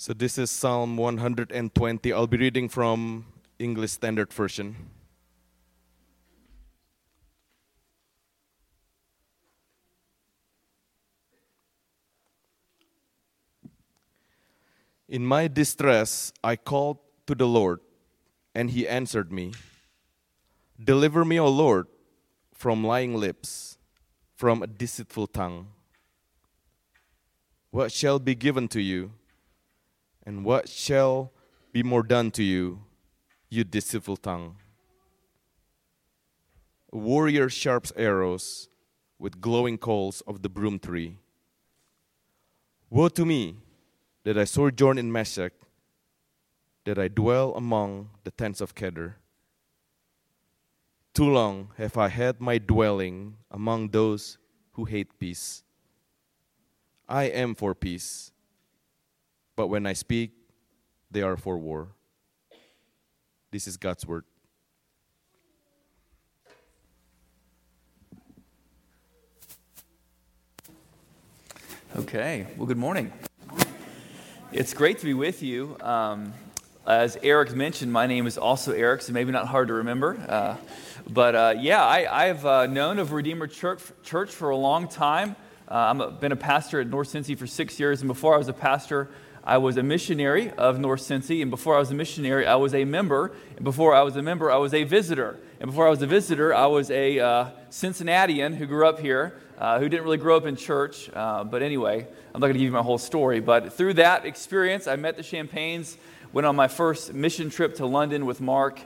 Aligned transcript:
So 0.00 0.14
this 0.14 0.38
is 0.38 0.50
Psalm 0.50 0.96
120. 0.96 2.10
I'll 2.10 2.26
be 2.26 2.38
reading 2.38 2.70
from 2.70 3.26
English 3.58 3.90
Standard 3.90 4.32
Version. 4.32 4.74
In 15.06 15.26
my 15.26 15.48
distress, 15.48 16.32
I 16.42 16.56
called 16.56 16.96
to 17.26 17.34
the 17.34 17.46
Lord, 17.46 17.80
and 18.54 18.70
he 18.70 18.88
answered 18.88 19.30
me. 19.30 19.52
Deliver 20.82 21.26
me, 21.26 21.38
O 21.38 21.46
Lord, 21.46 21.88
from 22.54 22.82
lying 22.82 23.16
lips, 23.16 23.76
from 24.34 24.62
a 24.62 24.66
deceitful 24.66 25.26
tongue. 25.26 25.66
What 27.70 27.92
shall 27.92 28.18
be 28.18 28.34
given 28.34 28.66
to 28.68 28.80
you? 28.80 29.12
And 30.24 30.44
what 30.44 30.68
shall 30.68 31.32
be 31.72 31.82
more 31.82 32.02
done 32.02 32.30
to 32.32 32.42
you, 32.42 32.84
you 33.48 33.64
deceitful 33.64 34.18
tongue? 34.18 34.56
A 36.92 36.98
warrior 36.98 37.48
sharps 37.48 37.92
arrows 37.96 38.68
with 39.18 39.40
glowing 39.40 39.78
coals 39.78 40.22
of 40.26 40.42
the 40.42 40.48
broom 40.48 40.78
tree. 40.78 41.18
Woe 42.88 43.08
to 43.08 43.24
me 43.24 43.56
that 44.24 44.36
I 44.36 44.44
sojourn 44.44 44.98
in 44.98 45.12
Meshech, 45.12 45.52
that 46.84 46.98
I 46.98 47.08
dwell 47.08 47.54
among 47.54 48.10
the 48.24 48.30
tents 48.30 48.60
of 48.60 48.74
Kedar. 48.74 49.16
Too 51.14 51.28
long 51.28 51.70
have 51.76 51.96
I 51.96 52.08
had 52.08 52.40
my 52.40 52.58
dwelling 52.58 53.36
among 53.50 53.90
those 53.90 54.38
who 54.72 54.84
hate 54.84 55.18
peace. 55.18 55.62
I 57.08 57.24
am 57.24 57.54
for 57.54 57.74
peace, 57.74 58.32
but 59.56 59.68
when 59.68 59.86
I 59.86 59.92
speak, 59.92 60.32
they 61.10 61.22
are 61.22 61.36
for 61.36 61.58
war. 61.58 61.88
This 63.50 63.66
is 63.66 63.76
God's 63.76 64.06
word. 64.06 64.24
Okay, 71.96 72.46
well, 72.56 72.66
good 72.66 72.78
morning. 72.78 73.12
It's 74.52 74.74
great 74.74 74.98
to 75.00 75.04
be 75.04 75.14
with 75.14 75.42
you. 75.42 75.76
Um, 75.80 76.32
as 76.86 77.18
Eric 77.22 77.54
mentioned, 77.54 77.92
my 77.92 78.06
name 78.06 78.26
is 78.26 78.38
also 78.38 78.72
Eric, 78.72 79.02
so 79.02 79.12
maybe 79.12 79.32
not 79.32 79.48
hard 79.48 79.68
to 79.68 79.74
remember. 79.74 80.16
Uh, 80.28 80.56
but 81.08 81.34
uh, 81.34 81.54
yeah, 81.58 81.84
I, 81.84 82.26
have 82.26 82.46
uh, 82.46 82.66
known 82.66 82.98
of 83.00 83.12
Redeemer 83.12 83.48
Church, 83.48 83.80
Church 84.04 84.30
for 84.30 84.50
a 84.50 84.56
long 84.56 84.86
time. 84.86 85.34
Uh, 85.68 85.94
I've 85.94 86.20
been 86.20 86.32
a 86.32 86.36
pastor 86.36 86.80
at 86.80 86.86
North 86.86 87.12
Cincy 87.12 87.36
for 87.36 87.46
six 87.46 87.78
years, 87.80 88.00
and 88.00 88.08
before 88.08 88.34
I 88.34 88.38
was 88.38 88.48
a 88.48 88.52
pastor, 88.52 89.08
I 89.42 89.58
was 89.58 89.76
a 89.78 89.82
missionary 89.82 90.50
of 90.50 90.78
North 90.78 91.00
Cincy, 91.00 91.40
and 91.40 91.50
before 91.50 91.74
I 91.74 91.78
was 91.78 91.90
a 91.90 91.94
missionary, 91.94 92.46
I 92.46 92.56
was 92.56 92.74
a 92.74 92.84
member, 92.84 93.32
and 93.56 93.64
before 93.64 93.94
I 93.94 94.02
was 94.02 94.16
a 94.16 94.22
member, 94.22 94.50
I 94.50 94.58
was 94.58 94.74
a 94.74 94.84
visitor, 94.84 95.38
and 95.60 95.70
before 95.70 95.86
I 95.86 95.90
was 95.90 96.02
a 96.02 96.06
visitor, 96.06 96.54
I 96.54 96.66
was 96.66 96.90
a 96.90 97.18
uh, 97.18 97.50
Cincinnatian 97.70 98.54
who 98.54 98.66
grew 98.66 98.86
up 98.86 99.00
here, 99.00 99.40
uh, 99.58 99.78
who 99.78 99.88
didn't 99.88 100.04
really 100.04 100.18
grow 100.18 100.36
up 100.36 100.44
in 100.44 100.56
church. 100.56 101.10
Uh, 101.14 101.44
but 101.44 101.62
anyway, 101.62 102.06
I'm 102.34 102.40
not 102.40 102.48
going 102.48 102.52
to 102.54 102.58
give 102.58 102.66
you 102.66 102.72
my 102.72 102.82
whole 102.82 102.98
story. 102.98 103.40
But 103.40 103.72
through 103.72 103.94
that 103.94 104.26
experience, 104.26 104.86
I 104.86 104.96
met 104.96 105.16
the 105.16 105.22
Champagnes, 105.22 105.96
went 106.32 106.46
on 106.46 106.54
my 106.54 106.68
first 106.68 107.14
mission 107.14 107.48
trip 107.48 107.76
to 107.76 107.86
London 107.86 108.26
with 108.26 108.40
Mark, 108.40 108.80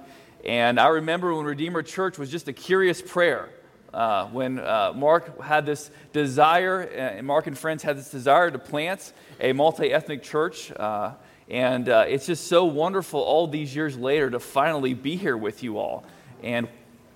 and 0.44 0.78
I 0.78 0.88
remember 0.88 1.34
when 1.34 1.46
Redeemer 1.46 1.82
Church 1.82 2.16
was 2.16 2.30
just 2.30 2.48
a 2.48 2.52
curious 2.52 3.02
prayer. 3.02 3.48
Uh, 3.94 4.26
when 4.32 4.58
uh, 4.58 4.92
Mark 4.92 5.40
had 5.40 5.64
this 5.64 5.88
desire, 6.12 6.80
and 6.80 7.20
uh, 7.20 7.22
Mark 7.22 7.46
and 7.46 7.56
friends 7.56 7.84
had 7.84 7.96
this 7.96 8.10
desire 8.10 8.50
to 8.50 8.58
plant 8.58 9.12
a 9.38 9.52
multi 9.52 9.92
ethnic 9.92 10.20
church. 10.20 10.72
Uh, 10.72 11.12
and 11.48 11.88
uh, 11.88 12.04
it's 12.08 12.26
just 12.26 12.48
so 12.48 12.64
wonderful 12.64 13.20
all 13.20 13.46
these 13.46 13.76
years 13.76 13.96
later 13.96 14.30
to 14.30 14.40
finally 14.40 14.94
be 14.94 15.14
here 15.14 15.36
with 15.36 15.62
you 15.62 15.78
all 15.78 16.04
and 16.42 16.66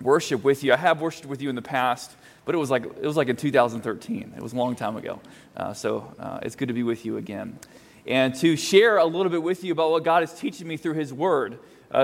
worship 0.03 0.45
with 0.45 0.63
you. 0.63 0.73
I 0.73 0.77
have 0.77 1.01
worshiped 1.01 1.27
with 1.27 1.43
you 1.43 1.49
in 1.49 1.57
the 1.57 1.63
past, 1.63 2.15
but 2.45 2.55
it 2.55 2.59
was 2.59 2.71
like, 2.71 2.85
it 2.85 3.03
was 3.03 3.17
like 3.17 3.29
in 3.29 3.35
2013. 3.35 4.35
It 4.37 4.43
was 4.43 4.53
a 4.53 4.57
long 4.57 4.77
time 4.77 4.97
ago. 4.97 5.21
Uh, 5.57 5.73
so 5.73 6.15
it's 6.43 6.55
good 6.55 6.69
to 6.69 6.75
be 6.75 6.85
with 6.85 7.05
you 7.05 7.17
again. 7.17 7.59
And 8.07 8.37
to 8.37 8.57
share 8.57 8.99
a 8.99 9.05
little 9.05 9.31
bit 9.31 9.43
with 9.43 9.65
you 9.65 9.73
about 9.73 9.91
what 9.91 10.05
God 10.05 10.23
is 10.23 10.33
teaching 10.33 10.69
me 10.69 10.77
through 10.77 10.95
His 10.95 11.13
Word. 11.13 11.59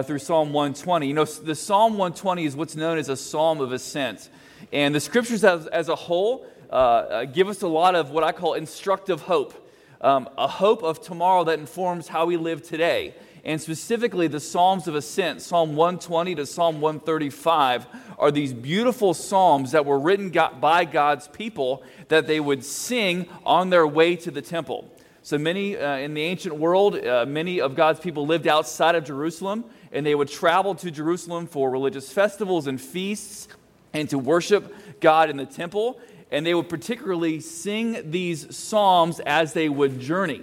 Through 0.04 0.18
Psalm 0.18 0.52
120. 0.54 1.06
You 1.06 1.12
know, 1.12 1.26
the 1.26 1.54
Psalm 1.54 1.92
120 1.92 2.46
is 2.46 2.56
what's 2.56 2.74
known 2.74 2.96
as 2.96 3.10
a 3.10 3.16
psalm 3.18 3.60
of 3.60 3.70
ascent. 3.70 4.30
And 4.72 4.94
the 4.94 5.00
scriptures 5.00 5.44
as, 5.44 5.66
as 5.68 5.88
a 5.88 5.96
whole 5.96 6.46
uh, 6.70 6.74
uh, 6.74 7.24
give 7.26 7.48
us 7.48 7.62
a 7.62 7.68
lot 7.68 7.94
of 7.94 8.10
what 8.10 8.24
I 8.24 8.32
call 8.32 8.54
instructive 8.54 9.22
hope 9.22 9.64
um, 10.04 10.28
a 10.36 10.46
hope 10.46 10.82
of 10.82 11.00
tomorrow 11.00 11.44
that 11.44 11.58
informs 11.58 12.08
how 12.08 12.26
we 12.26 12.36
live 12.36 12.62
today. 12.62 13.14
And 13.42 13.60
specifically, 13.60 14.28
the 14.28 14.40
Psalms 14.40 14.86
of 14.86 14.94
Ascent, 14.94 15.40
Psalm 15.40 15.76
120 15.76 16.34
to 16.36 16.46
Psalm 16.46 16.80
135, 16.80 17.86
are 18.18 18.30
these 18.30 18.52
beautiful 18.52 19.14
Psalms 19.14 19.72
that 19.72 19.86
were 19.86 19.98
written 19.98 20.30
by 20.60 20.84
God's 20.84 21.28
people 21.28 21.82
that 22.08 22.26
they 22.26 22.38
would 22.38 22.64
sing 22.64 23.26
on 23.44 23.70
their 23.70 23.86
way 23.86 24.14
to 24.16 24.30
the 24.30 24.42
temple. 24.42 24.90
So 25.22 25.38
many 25.38 25.76
uh, 25.76 25.96
in 25.96 26.12
the 26.12 26.22
ancient 26.22 26.56
world, 26.56 26.96
uh, 27.02 27.24
many 27.26 27.60
of 27.60 27.74
God's 27.74 28.00
people 28.00 28.26
lived 28.26 28.46
outside 28.46 28.94
of 28.94 29.04
Jerusalem, 29.04 29.64
and 29.90 30.04
they 30.04 30.14
would 30.14 30.28
travel 30.28 30.74
to 30.76 30.90
Jerusalem 30.90 31.46
for 31.46 31.70
religious 31.70 32.12
festivals 32.12 32.66
and 32.66 32.78
feasts 32.78 33.48
and 33.94 34.10
to 34.10 34.18
worship 34.18 34.74
God 35.00 35.30
in 35.30 35.36
the 35.36 35.46
temple. 35.46 35.98
And 36.30 36.44
they 36.44 36.52
would 36.52 36.68
particularly 36.68 37.40
sing 37.40 38.10
these 38.10 38.54
psalms 38.54 39.20
as 39.20 39.52
they 39.52 39.68
would 39.68 40.00
journey, 40.00 40.42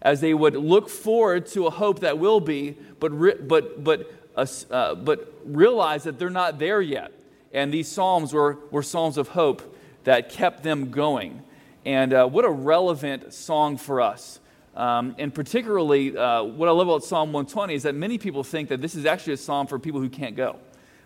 as 0.00 0.20
they 0.20 0.32
would 0.32 0.54
look 0.54 0.88
forward 0.88 1.46
to 1.48 1.66
a 1.66 1.70
hope 1.70 2.00
that 2.00 2.18
will 2.18 2.40
be, 2.40 2.76
but, 3.00 3.10
re- 3.10 3.34
but, 3.40 3.82
but, 3.82 4.12
uh, 4.36 4.46
uh, 4.70 4.94
but 4.94 5.34
realize 5.44 6.04
that 6.04 6.18
they're 6.18 6.30
not 6.30 6.58
there 6.58 6.80
yet. 6.80 7.12
And 7.52 7.74
these 7.74 7.88
psalms 7.88 8.32
were, 8.32 8.58
were 8.70 8.82
psalms 8.82 9.18
of 9.18 9.28
hope 9.28 9.76
that 10.04 10.30
kept 10.30 10.62
them 10.62 10.90
going. 10.90 11.42
And 11.84 12.14
uh, 12.14 12.26
what 12.26 12.44
a 12.44 12.50
relevant 12.50 13.34
song 13.34 13.76
for 13.76 14.00
us. 14.00 14.38
Um, 14.74 15.16
and 15.18 15.34
particularly, 15.34 16.16
uh, 16.16 16.44
what 16.44 16.68
I 16.68 16.72
love 16.72 16.88
about 16.88 17.04
Psalm 17.04 17.32
120 17.32 17.74
is 17.74 17.82
that 17.82 17.94
many 17.94 18.16
people 18.16 18.42
think 18.42 18.70
that 18.70 18.80
this 18.80 18.94
is 18.94 19.04
actually 19.04 19.34
a 19.34 19.38
psalm 19.38 19.66
for 19.66 19.78
people 19.78 20.00
who 20.00 20.08
can't 20.08 20.34
go 20.34 20.58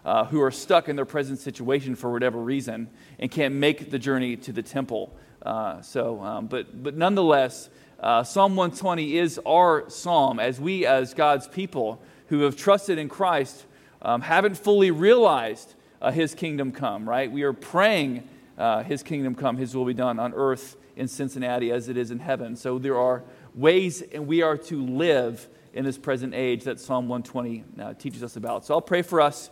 uh, 0.06 0.24
who 0.26 0.40
are 0.40 0.52
stuck 0.52 0.88
in 0.88 0.94
their 0.94 1.04
present 1.04 1.40
situation 1.40 1.96
for 1.96 2.12
whatever 2.12 2.38
reason 2.38 2.88
and 3.18 3.28
can't 3.28 3.56
make 3.56 3.90
the 3.90 3.98
journey 3.98 4.36
to 4.36 4.52
the 4.52 4.62
temple. 4.62 5.12
Uh, 5.42 5.82
so, 5.82 6.22
um, 6.22 6.46
but, 6.46 6.82
but 6.82 6.96
nonetheless, 6.96 7.68
uh, 7.98 8.22
Psalm 8.22 8.54
120 8.54 9.18
is 9.18 9.40
our 9.44 9.90
psalm 9.90 10.38
as 10.38 10.60
we, 10.60 10.86
as 10.86 11.12
God's 11.12 11.48
people 11.48 12.00
who 12.28 12.42
have 12.42 12.56
trusted 12.56 12.98
in 12.98 13.08
Christ, 13.08 13.66
um, 14.00 14.20
haven't 14.20 14.56
fully 14.56 14.92
realized 14.92 15.74
uh, 16.00 16.12
His 16.12 16.36
kingdom 16.36 16.70
come, 16.70 17.08
right? 17.08 17.30
We 17.30 17.42
are 17.42 17.52
praying 17.52 18.28
uh, 18.56 18.84
His 18.84 19.02
kingdom 19.02 19.34
come, 19.34 19.56
His 19.56 19.74
will 19.74 19.84
be 19.84 19.94
done 19.94 20.20
on 20.20 20.34
earth 20.34 20.76
in 20.94 21.08
Cincinnati 21.08 21.72
as 21.72 21.88
it 21.88 21.96
is 21.96 22.12
in 22.12 22.20
heaven. 22.20 22.54
So 22.54 22.78
there 22.78 22.96
are 22.96 23.24
ways 23.56 24.02
and 24.02 24.28
we 24.28 24.42
are 24.42 24.56
to 24.56 24.86
live 24.86 25.48
in 25.72 25.84
this 25.84 25.98
present 25.98 26.32
age 26.32 26.62
that 26.64 26.78
Psalm 26.78 27.08
120 27.08 27.64
uh, 27.80 27.94
teaches 27.94 28.22
us 28.22 28.36
about. 28.36 28.64
So 28.64 28.74
I'll 28.74 28.80
pray 28.80 29.02
for 29.02 29.20
us. 29.20 29.50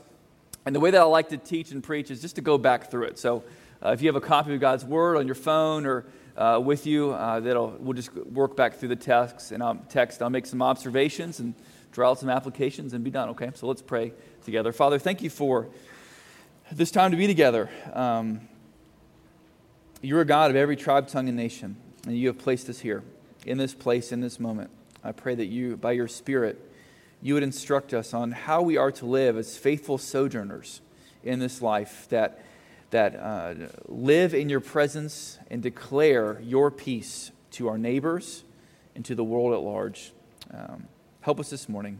And 0.66 0.74
the 0.74 0.80
way 0.80 0.90
that 0.90 1.00
I 1.00 1.04
like 1.04 1.28
to 1.28 1.36
teach 1.36 1.72
and 1.72 1.82
preach 1.82 2.10
is 2.10 2.20
just 2.20 2.36
to 2.36 2.40
go 2.40 2.56
back 2.56 2.90
through 2.90 3.04
it. 3.04 3.18
So 3.18 3.44
uh, 3.84 3.90
if 3.90 4.00
you 4.00 4.08
have 4.08 4.16
a 4.16 4.20
copy 4.20 4.54
of 4.54 4.60
God's 4.60 4.84
Word 4.84 5.16
on 5.16 5.26
your 5.26 5.34
phone 5.34 5.84
or 5.84 6.06
uh, 6.36 6.60
with 6.62 6.86
you, 6.86 7.12
uh, 7.12 7.40
that'll, 7.40 7.76
we'll 7.78 7.92
just 7.92 8.14
work 8.14 8.56
back 8.56 8.74
through 8.74 8.88
the 8.88 8.96
text 8.96 9.52
and 9.52 9.62
I'll 9.62 9.76
text. 9.88 10.22
I'll 10.22 10.30
make 10.30 10.46
some 10.46 10.62
observations 10.62 11.38
and 11.38 11.54
draw 11.92 12.10
out 12.10 12.18
some 12.18 12.30
applications 12.30 12.94
and 12.94 13.04
be 13.04 13.10
done. 13.10 13.28
Okay, 13.30 13.50
so 13.54 13.66
let's 13.66 13.82
pray 13.82 14.12
together. 14.44 14.72
Father, 14.72 14.98
thank 14.98 15.22
you 15.22 15.30
for 15.30 15.68
this 16.72 16.90
time 16.90 17.10
to 17.10 17.16
be 17.16 17.26
together. 17.26 17.68
Um, 17.92 18.40
you're 20.00 20.22
a 20.22 20.26
God 20.26 20.50
of 20.50 20.56
every 20.56 20.76
tribe, 20.76 21.08
tongue, 21.08 21.28
and 21.28 21.36
nation, 21.36 21.76
and 22.06 22.16
you 22.16 22.28
have 22.28 22.38
placed 22.38 22.68
us 22.68 22.80
here 22.80 23.02
in 23.46 23.58
this 23.58 23.74
place, 23.74 24.12
in 24.12 24.20
this 24.20 24.40
moment. 24.40 24.70
I 25.02 25.12
pray 25.12 25.34
that 25.34 25.46
you, 25.46 25.76
by 25.76 25.92
your 25.92 26.08
Spirit, 26.08 26.60
you 27.24 27.32
would 27.32 27.42
instruct 27.42 27.94
us 27.94 28.12
on 28.12 28.32
how 28.32 28.60
we 28.60 28.76
are 28.76 28.92
to 28.92 29.06
live 29.06 29.38
as 29.38 29.56
faithful 29.56 29.96
sojourners 29.96 30.82
in 31.22 31.38
this 31.38 31.62
life, 31.62 32.06
that, 32.10 32.44
that 32.90 33.16
uh, 33.16 33.54
live 33.88 34.34
in 34.34 34.50
your 34.50 34.60
presence 34.60 35.38
and 35.50 35.62
declare 35.62 36.38
your 36.42 36.70
peace 36.70 37.32
to 37.52 37.66
our 37.66 37.78
neighbors 37.78 38.44
and 38.94 39.06
to 39.06 39.14
the 39.14 39.24
world 39.24 39.54
at 39.54 39.60
large. 39.60 40.12
Um, 40.52 40.86
help 41.22 41.40
us 41.40 41.48
this 41.48 41.66
morning. 41.66 41.98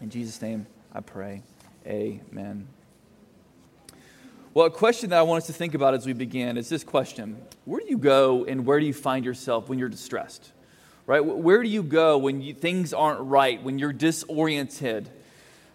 In 0.00 0.10
Jesus' 0.10 0.42
name, 0.42 0.66
I 0.92 0.98
pray. 0.98 1.42
Amen. 1.86 2.66
Well, 4.52 4.66
a 4.66 4.70
question 4.70 5.10
that 5.10 5.20
I 5.20 5.22
want 5.22 5.42
us 5.42 5.46
to 5.46 5.52
think 5.52 5.74
about 5.74 5.94
as 5.94 6.06
we 6.06 6.12
begin 6.12 6.56
is 6.56 6.68
this 6.68 6.82
question 6.82 7.40
Where 7.66 7.78
do 7.78 7.86
you 7.88 7.98
go 7.98 8.44
and 8.46 8.66
where 8.66 8.80
do 8.80 8.86
you 8.86 8.94
find 8.94 9.24
yourself 9.24 9.68
when 9.68 9.78
you're 9.78 9.88
distressed? 9.88 10.50
Right? 11.10 11.24
Where 11.24 11.60
do 11.60 11.68
you 11.68 11.82
go 11.82 12.18
when 12.18 12.40
you, 12.40 12.54
things 12.54 12.94
aren't 12.94 13.18
right, 13.22 13.60
when 13.64 13.80
you're 13.80 13.92
disoriented? 13.92 15.10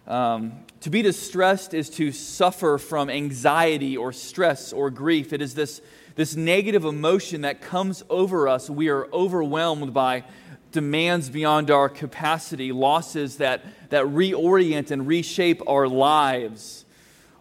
Um, 0.06 0.54
to 0.80 0.88
be 0.88 1.02
distressed 1.02 1.74
is 1.74 1.90
to 1.90 2.10
suffer 2.10 2.78
from 2.78 3.10
anxiety 3.10 3.98
or 3.98 4.14
stress 4.14 4.72
or 4.72 4.88
grief. 4.88 5.34
It 5.34 5.42
is 5.42 5.54
this, 5.54 5.82
this 6.14 6.36
negative 6.36 6.86
emotion 6.86 7.42
that 7.42 7.60
comes 7.60 8.02
over 8.08 8.48
us. 8.48 8.70
We 8.70 8.88
are 8.88 9.08
overwhelmed 9.12 9.92
by 9.92 10.24
demands 10.72 11.28
beyond 11.28 11.70
our 11.70 11.90
capacity, 11.90 12.72
losses 12.72 13.36
that, 13.36 13.62
that 13.90 14.06
reorient 14.06 14.90
and 14.90 15.06
reshape 15.06 15.60
our 15.68 15.86
lives, 15.86 16.86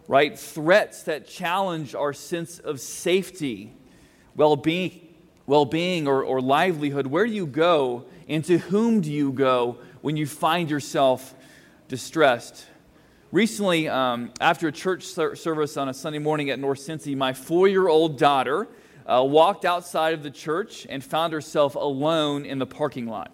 right? 0.10 0.38
Threats 0.38 1.04
that 1.04 1.30
challenge 1.30 1.96
our 1.96 2.12
sense 2.12 2.60
of 2.60 2.82
safety, 2.82 3.72
well 4.36 4.58
being, 4.58 5.05
well 5.46 5.66
being 5.66 6.08
or, 6.08 6.24
or 6.24 6.42
livelihood. 6.42 7.08
Where 7.08 7.26
do 7.26 7.34
you 7.34 7.46
go 7.46 8.06
and 8.28 8.44
to 8.46 8.58
whom 8.58 9.02
do 9.02 9.12
you 9.12 9.32
go 9.32 9.78
when 10.02 10.18
you 10.18 10.26
find 10.26 10.70
yourself 10.70 11.34
distressed? 11.88 12.66
Recently, 13.32 13.90
um, 13.90 14.32
after 14.40 14.68
a 14.68 14.72
church 14.72 15.04
service 15.04 15.78
on 15.78 15.90
a 15.90 15.94
Sunday 15.94 16.20
morning 16.20 16.50
at 16.50 16.60
North 16.60 16.80
Cincy, 16.80 17.18
my 17.18 17.34
four 17.34 17.68
year 17.68 17.88
old 17.88 18.18
daughter 18.18 18.68
uh, 19.06 19.24
walked 19.24 19.66
outside 19.66 20.14
of 20.14 20.24
the 20.24 20.32
church 20.32 20.88
and 20.90 21.04
found 21.04 21.34
herself 21.34 21.76
alone 21.76 22.46
in 22.46 22.60
the 22.60 22.66
parking 22.66 23.08
lot. 23.08 23.32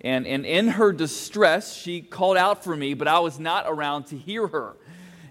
And, 0.00 0.26
and 0.26 0.46
in 0.46 0.68
her 0.68 0.92
distress, 0.92 1.74
she 1.74 2.02
called 2.02 2.36
out 2.36 2.62
for 2.62 2.76
me, 2.76 2.94
but 2.94 3.08
I 3.08 3.18
was 3.18 3.40
not 3.40 3.64
around 3.66 4.04
to 4.06 4.16
hear 4.16 4.46
her 4.46 4.76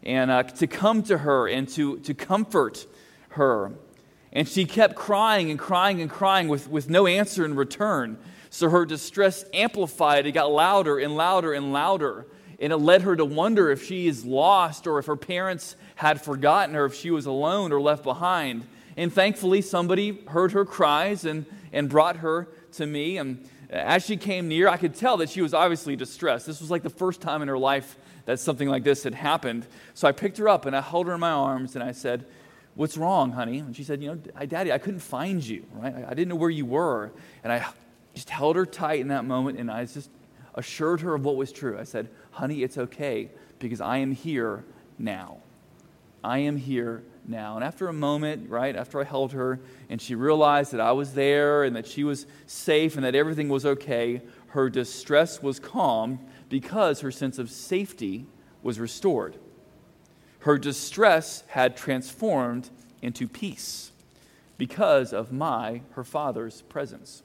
and 0.04 0.30
uh, 0.32 0.44
to 0.44 0.68
come 0.68 1.04
to 1.04 1.20
her 1.20 1.48
and 1.48 1.70
to, 1.70 2.00
to 2.00 2.14
comfort 2.14 2.86
her. 3.30 3.74
And 4.32 4.48
she 4.48 4.66
kept 4.66 4.96
crying 4.96 5.50
and 5.50 5.60
crying 5.60 6.02
and 6.02 6.10
crying 6.10 6.48
with, 6.48 6.70
with 6.70 6.90
no 6.90 7.08
answer 7.08 7.46
in 7.46 7.56
return. 7.56 8.18
So 8.50 8.70
her 8.70 8.86
distress 8.86 9.46
amplified. 9.54 10.26
It 10.26 10.34
got 10.34 10.52
louder 10.52 11.00
and 11.00 11.16
louder 11.16 11.54
and 11.54 11.74
louder. 11.74 12.26
And 12.60 12.74
it 12.74 12.78
led 12.78 13.04
her 13.04 13.16
to 13.16 13.26
wonder 13.26 13.70
if 13.72 13.86
she 13.86 14.08
is 14.08 14.26
lost 14.26 14.88
or 14.88 15.00
if 15.00 15.06
her 15.06 15.16
parents 15.16 15.76
had 15.96 16.22
forgotten 16.22 16.76
her, 16.76 16.86
if 16.86 16.96
she 16.96 17.12
was 17.12 17.26
alone 17.26 17.72
or 17.72 17.80
left 17.80 18.04
behind. 18.04 18.68
And 18.96 19.14
thankfully, 19.14 19.62
somebody 19.62 20.24
heard 20.28 20.54
her 20.54 20.66
cries 20.66 21.24
and, 21.24 21.46
and 21.72 21.88
brought 21.88 22.18
her 22.18 22.48
to 22.74 22.86
me. 22.86 23.18
And 23.18 23.48
as 23.70 24.06
she 24.06 24.18
came 24.18 24.48
near, 24.48 24.68
I 24.68 24.78
could 24.78 24.96
tell 24.96 25.18
that 25.18 25.30
she 25.30 25.42
was 25.42 25.54
obviously 25.54 25.96
distressed. 25.96 26.48
This 26.48 26.62
was 26.62 26.72
like 26.72 26.84
the 26.84 26.90
first 26.90 27.22
time 27.22 27.42
in 27.42 27.48
her 27.48 27.58
life 27.58 27.98
that 28.26 28.40
something 28.40 28.68
like 28.68 28.84
this 28.84 29.04
had 29.04 29.14
happened. 29.14 29.68
So 29.94 30.08
I 30.08 30.12
picked 30.12 30.38
her 30.38 30.50
up 30.50 30.66
and 30.66 30.76
I 30.76 30.82
held 30.82 31.08
her 31.08 31.14
in 31.14 31.20
my 31.20 31.32
arms 31.32 31.76
and 31.76 31.84
I 31.84 31.92
said, 31.92 32.26
What's 32.78 32.96
wrong, 32.96 33.32
honey? 33.32 33.58
And 33.58 33.76
she 33.76 33.84
said, 33.84 34.04
You 34.04 34.10
know, 34.10 34.46
Daddy, 34.46 34.72
I 34.72 34.78
couldn't 34.78 35.00
find 35.00 35.44
you, 35.44 35.66
right? 35.74 35.96
I, 35.96 36.12
I 36.12 36.14
didn't 36.14 36.28
know 36.28 36.36
where 36.36 36.52
you 36.52 36.66
were. 36.66 37.12
And 37.44 37.52
I 37.52 37.66
just 38.14 38.30
held 38.30 38.56
her 38.56 38.68
tight 38.68 39.00
in 39.00 39.08
that 39.08 39.26
moment 39.26 39.58
and 39.58 39.70
I 39.72 39.86
just 39.86 40.12
assured 40.54 41.02
her 41.02 41.16
of 41.16 41.26
what 41.26 41.36
was 41.36 41.52
true. 41.52 41.80
I 41.80 41.84
said, 41.84 42.08
Honey, 42.30 42.62
it's 42.62 42.78
okay 42.78 43.32
because 43.58 43.82
I 43.82 43.98
am 43.98 44.12
here 44.12 44.64
now. 45.00 45.38
I 46.24 46.38
am 46.40 46.56
here 46.56 47.02
now. 47.28 47.56
And 47.56 47.64
after 47.64 47.88
a 47.88 47.94
moment, 47.94 48.48
right, 48.48 48.76
after 48.76 49.02
I 49.02 49.06
held 49.06 49.32
her 49.32 49.60
and 49.90 50.00
she 50.00 50.14
realized 50.14 50.72
that 50.74 50.80
I 50.80 50.92
was 50.92 51.16
there 51.16 51.64
and 51.64 51.76
that 51.76 51.88
she 51.88 52.04
was 52.04 52.28
safe 52.46 52.96
and 52.96 53.04
that 53.04 53.16
everything 53.16 53.50
was 53.50 53.66
okay, 53.66 54.22
her 54.50 54.70
distress 54.70 55.42
was 55.42 55.60
calmed 55.60 56.20
because 56.48 57.02
her 57.02 57.12
sense 57.12 57.40
of 57.40 57.50
safety 57.50 58.28
was 58.62 58.80
restored. 58.80 59.36
Her 60.48 60.58
distress 60.58 61.44
had 61.48 61.76
transformed 61.76 62.70
into 63.02 63.28
peace 63.28 63.92
because 64.58 65.12
of 65.12 65.34
my, 65.34 65.82
her 65.92 66.06
father's 66.06 66.62
presence. 66.62 67.22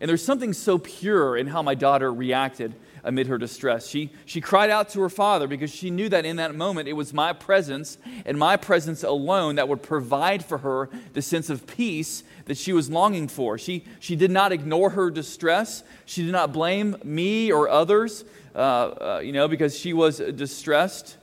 And 0.00 0.08
there's 0.08 0.24
something 0.24 0.52
so 0.52 0.78
pure 0.78 1.36
in 1.36 1.48
how 1.48 1.60
my 1.60 1.74
daughter 1.74 2.12
reacted 2.12 2.76
amid 3.02 3.26
her 3.26 3.36
distress. 3.36 3.88
She, 3.88 4.10
she 4.26 4.40
cried 4.40 4.70
out 4.70 4.90
to 4.90 5.00
her 5.00 5.08
father 5.08 5.48
because 5.48 5.74
she 5.74 5.90
knew 5.90 6.08
that 6.10 6.24
in 6.24 6.36
that 6.36 6.54
moment 6.54 6.86
it 6.86 6.92
was 6.92 7.12
my 7.12 7.32
presence 7.32 7.98
and 8.24 8.38
my 8.38 8.56
presence 8.56 9.02
alone 9.02 9.56
that 9.56 9.68
would 9.68 9.82
provide 9.82 10.44
for 10.44 10.58
her 10.58 10.88
the 11.14 11.22
sense 11.22 11.50
of 11.50 11.66
peace 11.66 12.22
that 12.44 12.56
she 12.56 12.72
was 12.72 12.90
longing 12.90 13.26
for. 13.26 13.58
She, 13.58 13.84
she 13.98 14.14
did 14.14 14.30
not 14.30 14.52
ignore 14.52 14.90
her 14.90 15.10
distress. 15.10 15.82
She 16.04 16.22
did 16.22 16.30
not 16.30 16.52
blame 16.52 16.94
me 17.02 17.50
or 17.50 17.68
others, 17.68 18.24
uh, 18.54 18.58
uh, 18.58 19.20
you 19.24 19.32
know, 19.32 19.48
because 19.48 19.76
she 19.76 19.92
was 19.92 20.18
distressed. 20.18 21.16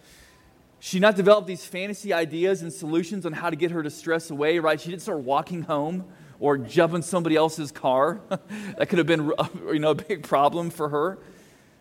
She 0.80 1.00
not 1.00 1.16
developed 1.16 1.48
these 1.48 1.66
fantasy 1.66 2.14
ideas 2.14 2.62
and 2.62 2.72
solutions 2.72 3.26
on 3.26 3.34
how 3.34 3.50
to 3.50 3.56
get 3.56 3.72
her 3.72 3.84
distress 3.84 4.30
away, 4.30 4.60
right? 4.60 4.80
She 4.80 4.90
didn't 4.90 5.02
start 5.02 5.20
walking 5.20 5.64
home 5.64 6.06
or 6.40 6.58
jump 6.58 6.94
in 6.94 7.02
somebody 7.02 7.36
else's 7.36 7.72
car. 7.72 8.22
that 8.78 8.88
could 8.88 8.98
have 8.98 9.08
been 9.08 9.32
you 9.68 9.80
know, 9.80 9.92
a 9.92 9.96
big 9.96 10.24
problem 10.24 10.70
for 10.70 10.90
her. 10.90 11.20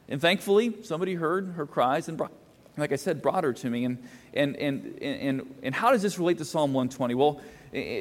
And 0.08 0.20
thankfully, 0.20 0.82
somebody 0.82 1.14
heard 1.14 1.52
her 1.52 1.66
cries 1.66 2.08
and, 2.08 2.18
brought, 2.18 2.32
like 2.76 2.92
I 2.92 2.96
said, 2.96 3.22
brought 3.22 3.44
her 3.44 3.52
to 3.52 3.70
me. 3.70 3.84
And, 3.84 4.02
and, 4.34 4.56
and, 4.56 5.02
and, 5.02 5.54
and 5.62 5.74
how 5.74 5.92
does 5.92 6.02
this 6.02 6.18
relate 6.18 6.38
to 6.38 6.44
Psalm 6.44 6.72
120? 6.72 7.14
Well, 7.14 7.40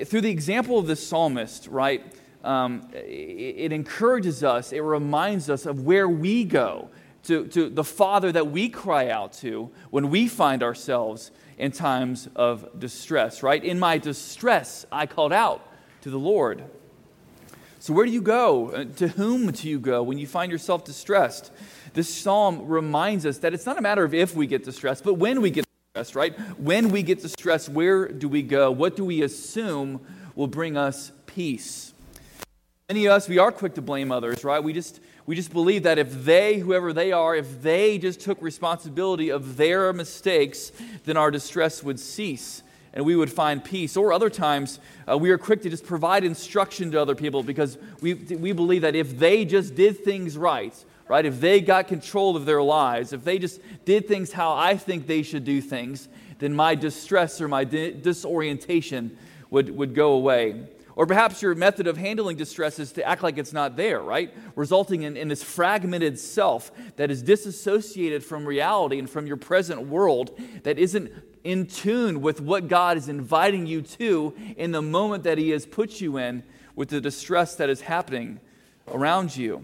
through 0.05 0.21
the 0.21 0.31
example 0.31 0.79
of 0.79 0.88
this 0.88 1.05
psalmist, 1.05 1.67
right, 1.67 2.03
um, 2.44 2.88
it, 2.94 3.55
it 3.57 3.71
encourages 3.71 4.44
us, 4.44 4.71
it 4.71 4.79
reminds 4.79 5.49
us 5.49 5.65
of 5.65 5.81
where 5.81 6.07
we 6.07 6.44
go, 6.44 6.89
to, 7.24 7.48
to 7.48 7.69
the 7.69 7.84
Father 7.84 8.31
that 8.31 8.52
we 8.52 8.69
cry 8.69 9.10
out 9.10 9.34
to 9.34 9.69
when 9.90 10.10
we 10.10 10.28
find 10.28 10.64
ourselves 10.64 11.31
in 11.58 11.72
times 11.72 12.30
of 12.36 12.80
distress, 12.80 13.44
right? 13.44 13.64
In 13.64 13.80
my 13.80 13.98
distress, 13.98 14.86
I 14.92 15.06
called 15.06 15.34
out 15.34 15.62
to 16.02 16.10
the 16.10 16.19
Lord. 16.19 16.64
So, 17.80 17.94
where 17.94 18.06
do 18.06 18.12
you 18.12 18.22
go? 18.22 18.72
Uh, 18.72 18.86
to 18.98 19.08
whom 19.08 19.52
do 19.52 19.69
you 19.69 19.80
go 19.80 20.04
when 20.04 20.18
you 20.18 20.28
find 20.28 20.52
yourself 20.52 20.84
distressed? 20.84 21.52
This 21.94 22.14
psalm 22.14 22.68
reminds 22.68 23.25
us 23.25 23.40
that 23.40 23.54
it's 23.54 23.66
not 23.66 23.78
a 23.78 23.81
matter 23.81 24.04
of 24.04 24.14
if 24.14 24.36
we 24.36 24.48
get 24.48 24.64
distressed, 24.64 25.04
but 25.04 25.16
when 25.16 25.42
we 25.42 25.52
get 25.52 25.66
distressed, 25.94 26.16
right? 26.16 26.38
When 26.60 26.90
we 26.90 27.02
get 27.02 27.22
distressed, 27.22 27.69
where 27.69 28.08
do 28.08 28.28
we 28.28 28.42
go? 28.44 28.72
What 28.72 28.96
do 28.96 29.06
we 29.06 29.24
assume 29.24 30.02
will 30.36 30.48
bring 30.48 30.78
us 30.78 31.12
peace? 31.25 31.94
Many 32.90 33.06
of 33.06 33.14
us, 33.14 33.28
we 33.28 33.38
are 33.38 33.52
quick 33.52 33.74
to 33.75 33.81
blame 33.81 34.12
others, 34.12 34.44
right? 34.44 34.64
We 34.64 34.74
just, 34.74 35.00
we 35.27 35.35
just 35.35 35.51
believe 35.51 35.83
that 35.83 36.00
if 36.00 36.24
they, 36.24 36.57
whoever 36.57 36.94
they 36.94 37.12
are, 37.12 37.35
if 37.35 37.62
they 37.62 37.97
just 37.97 38.21
took 38.21 38.41
responsibility 38.41 39.29
of 39.29 39.57
their 39.57 39.91
mistakes, 39.91 40.71
then 41.03 41.18
our 41.18 41.29
distress 41.29 41.83
would 41.83 42.00
cease 42.00 42.63
and 42.94 43.06
we 43.06 43.15
would 43.15 43.31
find 43.31 43.63
peace. 43.63 43.97
Or 43.97 44.13
other 44.13 44.29
times, 44.29 44.79
uh, 45.07 45.18
we 45.18 45.29
are 45.29 45.38
quick 45.38 45.62
to 45.63 45.69
just 45.69 45.85
provide 45.85 46.24
instruction 46.24 46.91
to 46.91 47.01
other 47.01 47.13
people 47.13 47.44
because 47.44 47.77
we, 48.00 48.13
we 48.13 48.53
believe 48.53 48.83
that 48.83 48.95
if 48.95 49.19
they 49.19 49.44
just 49.44 49.75
did 49.75 50.03
things 50.03 50.38
right, 50.38 50.74
right? 51.09 51.25
If 51.25 51.41
they 51.41 51.59
got 51.59 51.89
control 51.89 52.38
of 52.38 52.45
their 52.45 52.63
lives, 52.63 53.12
if 53.12 53.25
they 53.25 53.38
just 53.38 53.59
did 53.83 54.07
things 54.07 54.31
how 54.31 54.56
I 54.56 54.77
think 54.77 55.07
they 55.07 55.23
should 55.23 55.44
do 55.44 55.59
things, 55.59 56.07
then 56.39 56.56
my 56.56 56.73
distress 56.73 57.41
or 57.41 57.50
my 57.50 57.65
di- 57.65 57.91
disorientation 57.91 59.18
would, 59.50 59.75
would 59.75 59.94
go 59.94 60.13
away. 60.13 60.68
Or 60.97 61.05
perhaps 61.05 61.44
your 61.44 61.53
method 61.53 61.85
of 61.85 61.95
handling 61.95 62.38
distress 62.38 62.79
is 62.79 62.91
to 62.94 63.07
act 63.07 63.21
like 63.21 63.38
it's 63.38 63.53
not 63.53 63.77
there, 63.77 64.01
right? 64.01 64.33
Resulting 64.55 65.03
in, 65.03 65.16
in 65.16 65.27
this 65.27 65.44
fragmented 65.44 66.18
self 66.18 66.71
that 66.95 67.11
is 67.11 67.21
disassociated 67.21 68.23
from 68.23 68.47
reality 68.47 68.97
and 68.97 69.07
from 69.07 69.27
your 69.27 69.37
present 69.37 69.87
world, 69.87 70.31
that 70.63 70.80
isn't 70.80 71.11
in 71.44 71.68
tune 71.68 72.19
with 72.19 72.42
what 72.42 72.68
God 72.68 72.97
is 72.97 73.09
inviting 73.09 73.68
you 73.68 73.83
to 73.83 74.33
in 74.57 74.71
the 74.71 74.81
moment 74.81 75.23
that 75.25 75.37
He 75.37 75.51
has 75.51 75.68
put 75.68 76.01
you 76.01 76.18
in 76.18 76.42
with 76.75 76.89
the 76.89 76.99
distress 76.99 77.54
that 77.57 77.69
is 77.69 77.81
happening 77.81 78.39
around 78.87 79.37
you 79.37 79.63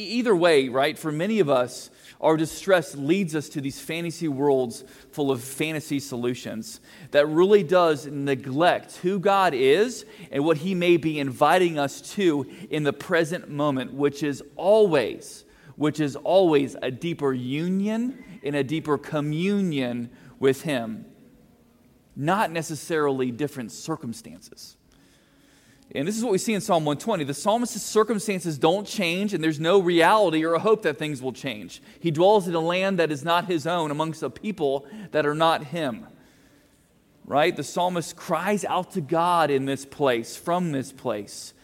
either 0.00 0.34
way, 0.34 0.68
right, 0.68 0.98
for 0.98 1.12
many 1.12 1.40
of 1.40 1.48
us, 1.48 1.90
our 2.20 2.36
distress 2.36 2.94
leads 2.94 3.34
us 3.34 3.48
to 3.50 3.60
these 3.60 3.78
fantasy 3.78 4.28
worlds 4.28 4.84
full 5.12 5.30
of 5.30 5.42
fantasy 5.42 6.00
solutions 6.00 6.80
that 7.10 7.26
really 7.26 7.62
does 7.62 8.06
neglect 8.06 8.96
who 8.96 9.18
God 9.18 9.54
is 9.54 10.06
and 10.30 10.44
what 10.44 10.58
He 10.58 10.74
may 10.74 10.96
be 10.96 11.18
inviting 11.18 11.78
us 11.78 12.00
to 12.14 12.46
in 12.70 12.84
the 12.84 12.92
present 12.92 13.50
moment, 13.50 13.92
which 13.92 14.22
is 14.22 14.42
always, 14.56 15.44
which 15.76 16.00
is 16.00 16.16
always 16.16 16.74
a 16.82 16.90
deeper 16.90 17.32
union 17.32 18.24
and 18.42 18.56
a 18.56 18.64
deeper 18.64 18.96
communion 18.96 20.10
with 20.38 20.62
Him, 20.62 21.04
not 22.14 22.50
necessarily 22.50 23.30
different 23.30 23.72
circumstances. 23.72 24.76
And 25.94 26.06
this 26.06 26.16
is 26.16 26.24
what 26.24 26.32
we 26.32 26.38
see 26.38 26.52
in 26.52 26.60
Psalm 26.60 26.84
120. 26.84 27.24
The 27.24 27.32
psalmist's 27.32 27.82
circumstances 27.82 28.58
don't 28.58 28.86
change, 28.86 29.32
and 29.32 29.42
there's 29.42 29.60
no 29.60 29.78
reality 29.78 30.44
or 30.44 30.54
a 30.54 30.58
hope 30.58 30.82
that 30.82 30.98
things 30.98 31.22
will 31.22 31.32
change. 31.32 31.80
He 32.00 32.10
dwells 32.10 32.48
in 32.48 32.54
a 32.54 32.60
land 32.60 32.98
that 32.98 33.12
is 33.12 33.24
not 33.24 33.46
his 33.46 33.66
own, 33.66 33.90
amongst 33.90 34.22
a 34.22 34.28
people 34.28 34.86
that 35.12 35.24
are 35.24 35.34
not 35.34 35.64
him. 35.64 36.06
Right? 37.24 37.54
The 37.54 37.62
psalmist 37.62 38.16
cries 38.16 38.64
out 38.64 38.92
to 38.92 39.00
God 39.00 39.50
in 39.50 39.64
this 39.64 39.86
place, 39.86 40.36
from 40.36 40.72
this 40.72 40.92
place, 40.92 41.54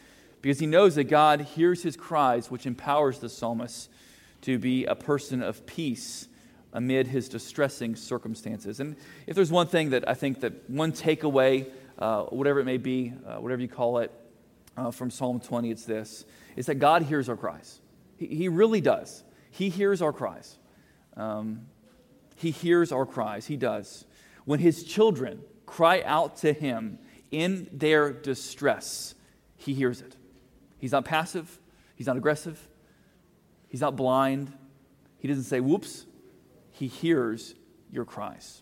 because 0.41 0.61
he 0.61 0.67
knows 0.67 0.95
that 0.95 1.05
God 1.05 1.41
hears 1.41 1.83
his 1.83 1.97
cries, 1.97 2.51
which 2.51 2.67
empowers 2.67 3.19
the 3.19 3.29
psalmist 3.29 3.91
to 4.43 4.59
be 4.59 4.85
a 4.85 4.95
person 4.95 5.43
of 5.43 5.67
peace 5.67 6.29
amid 6.73 7.07
his 7.09 7.29
distressing 7.29 7.95
circumstances. 7.95 8.81
And 8.81 8.97
if 9.27 9.37
there's 9.37 9.53
one 9.53 9.67
thing 9.67 9.91
that 9.91 10.09
I 10.09 10.15
think 10.15 10.41
that 10.41 10.69
one 10.71 10.93
takeaway 10.93 11.67
uh, 12.03 12.25
whatever 12.25 12.59
it 12.59 12.65
may 12.65 12.79
be, 12.79 13.13
uh, 13.27 13.37
whatever 13.37 13.63
you 13.63 13.69
call 13.69 13.99
it, 13.99 14.11
uh, 14.77 14.91
from 14.91 15.11
Psalm 15.11 15.39
20, 15.39 15.71
it's 15.71 15.85
this 15.85 16.25
is 16.57 16.67
that 16.67 16.77
God 16.77 17.03
hears 17.03 17.29
our 17.29 17.37
cries. 17.37 17.81
He, 18.17 18.27
he 18.27 18.49
really 18.49 18.81
does. 18.81 19.23
He 19.51 19.69
hears 19.69 20.03
our 20.03 20.13
cries. 20.13 20.59
Um, 21.17 21.67
he 22.37 22.51
hears 22.51 22.91
our 22.91 23.07
cries. 23.07 23.47
He 23.47 23.57
does. 23.57 24.05
When 24.45 24.59
his 24.59 24.83
children 24.83 25.43
cry 25.65 26.03
out 26.03 26.39
to 26.39 26.53
him 26.53 26.99
in 27.31 27.69
their 27.73 28.13
distress, 28.13 29.15
he 29.57 29.73
hears 29.73 30.01
it. 30.01 30.17
He's 30.79 30.93
not 30.93 31.05
passive, 31.05 31.61
He's 31.95 32.09
not 32.09 32.17
aggressive. 32.17 32.59
He's 33.69 33.81
not 33.81 33.95
blind. 33.95 34.53
He 35.19 35.29
doesn't 35.29 35.45
say, 35.45 35.61
whoops. 35.61 36.05
He 36.73 36.89
hears 36.89 37.55
your 37.93 38.05
cries. 38.05 38.62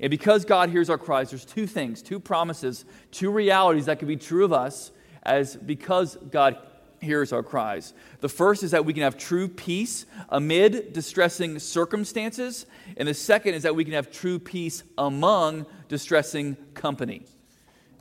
And 0.00 0.10
because 0.10 0.44
God 0.44 0.70
hears 0.70 0.90
our 0.90 0.98
cries, 0.98 1.30
there's 1.30 1.44
two 1.44 1.66
things, 1.66 2.02
two 2.02 2.18
promises, 2.18 2.84
two 3.10 3.30
realities 3.30 3.86
that 3.86 3.98
can 3.98 4.08
be 4.08 4.16
true 4.16 4.44
of 4.44 4.52
us 4.52 4.90
as 5.22 5.56
because 5.56 6.16
God 6.30 6.58
hears 7.00 7.32
our 7.32 7.42
cries. 7.42 7.94
The 8.20 8.28
first 8.28 8.62
is 8.62 8.72
that 8.72 8.84
we 8.84 8.92
can 8.92 9.02
have 9.02 9.16
true 9.16 9.46
peace 9.46 10.06
amid 10.28 10.92
distressing 10.92 11.58
circumstances, 11.58 12.66
and 12.96 13.06
the 13.06 13.14
second 13.14 13.54
is 13.54 13.62
that 13.62 13.76
we 13.76 13.84
can 13.84 13.92
have 13.92 14.10
true 14.10 14.38
peace 14.38 14.82
among 14.98 15.66
distressing 15.88 16.56
company. 16.74 17.26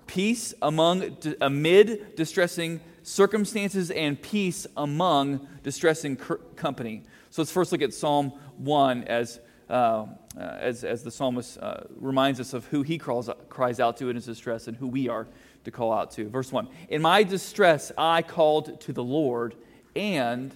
Peace 0.07 0.53
among 0.61 1.17
amid 1.41 2.15
distressing 2.15 2.81
circumstances 3.03 3.91
and 3.91 4.21
peace 4.21 4.65
among 4.77 5.47
distressing 5.61 6.15
company. 6.55 7.03
So 7.29 7.41
let's 7.41 7.51
first 7.51 7.71
look 7.71 7.81
at 7.81 7.93
Psalm 7.93 8.31
1 8.57 9.03
as 9.05 9.39
uh, 9.69 10.05
as, 10.37 10.83
as 10.83 11.03
the 11.03 11.11
psalmist 11.11 11.57
uh, 11.59 11.81
reminds 11.99 12.39
us 12.39 12.53
of 12.53 12.65
who 12.67 12.81
he 12.83 12.97
cries 12.97 13.79
out 13.79 13.97
to 13.97 14.09
in 14.09 14.15
his 14.15 14.25
distress 14.25 14.67
and 14.67 14.77
who 14.77 14.87
we 14.87 15.09
are 15.09 15.27
to 15.63 15.71
call 15.71 15.93
out 15.93 16.11
to. 16.11 16.27
Verse 16.29 16.51
1 16.51 16.67
In 16.89 17.01
my 17.01 17.23
distress, 17.23 17.91
I 17.97 18.21
called 18.21 18.79
to 18.81 18.93
the 18.93 19.03
Lord, 19.03 19.55
and 19.95 20.53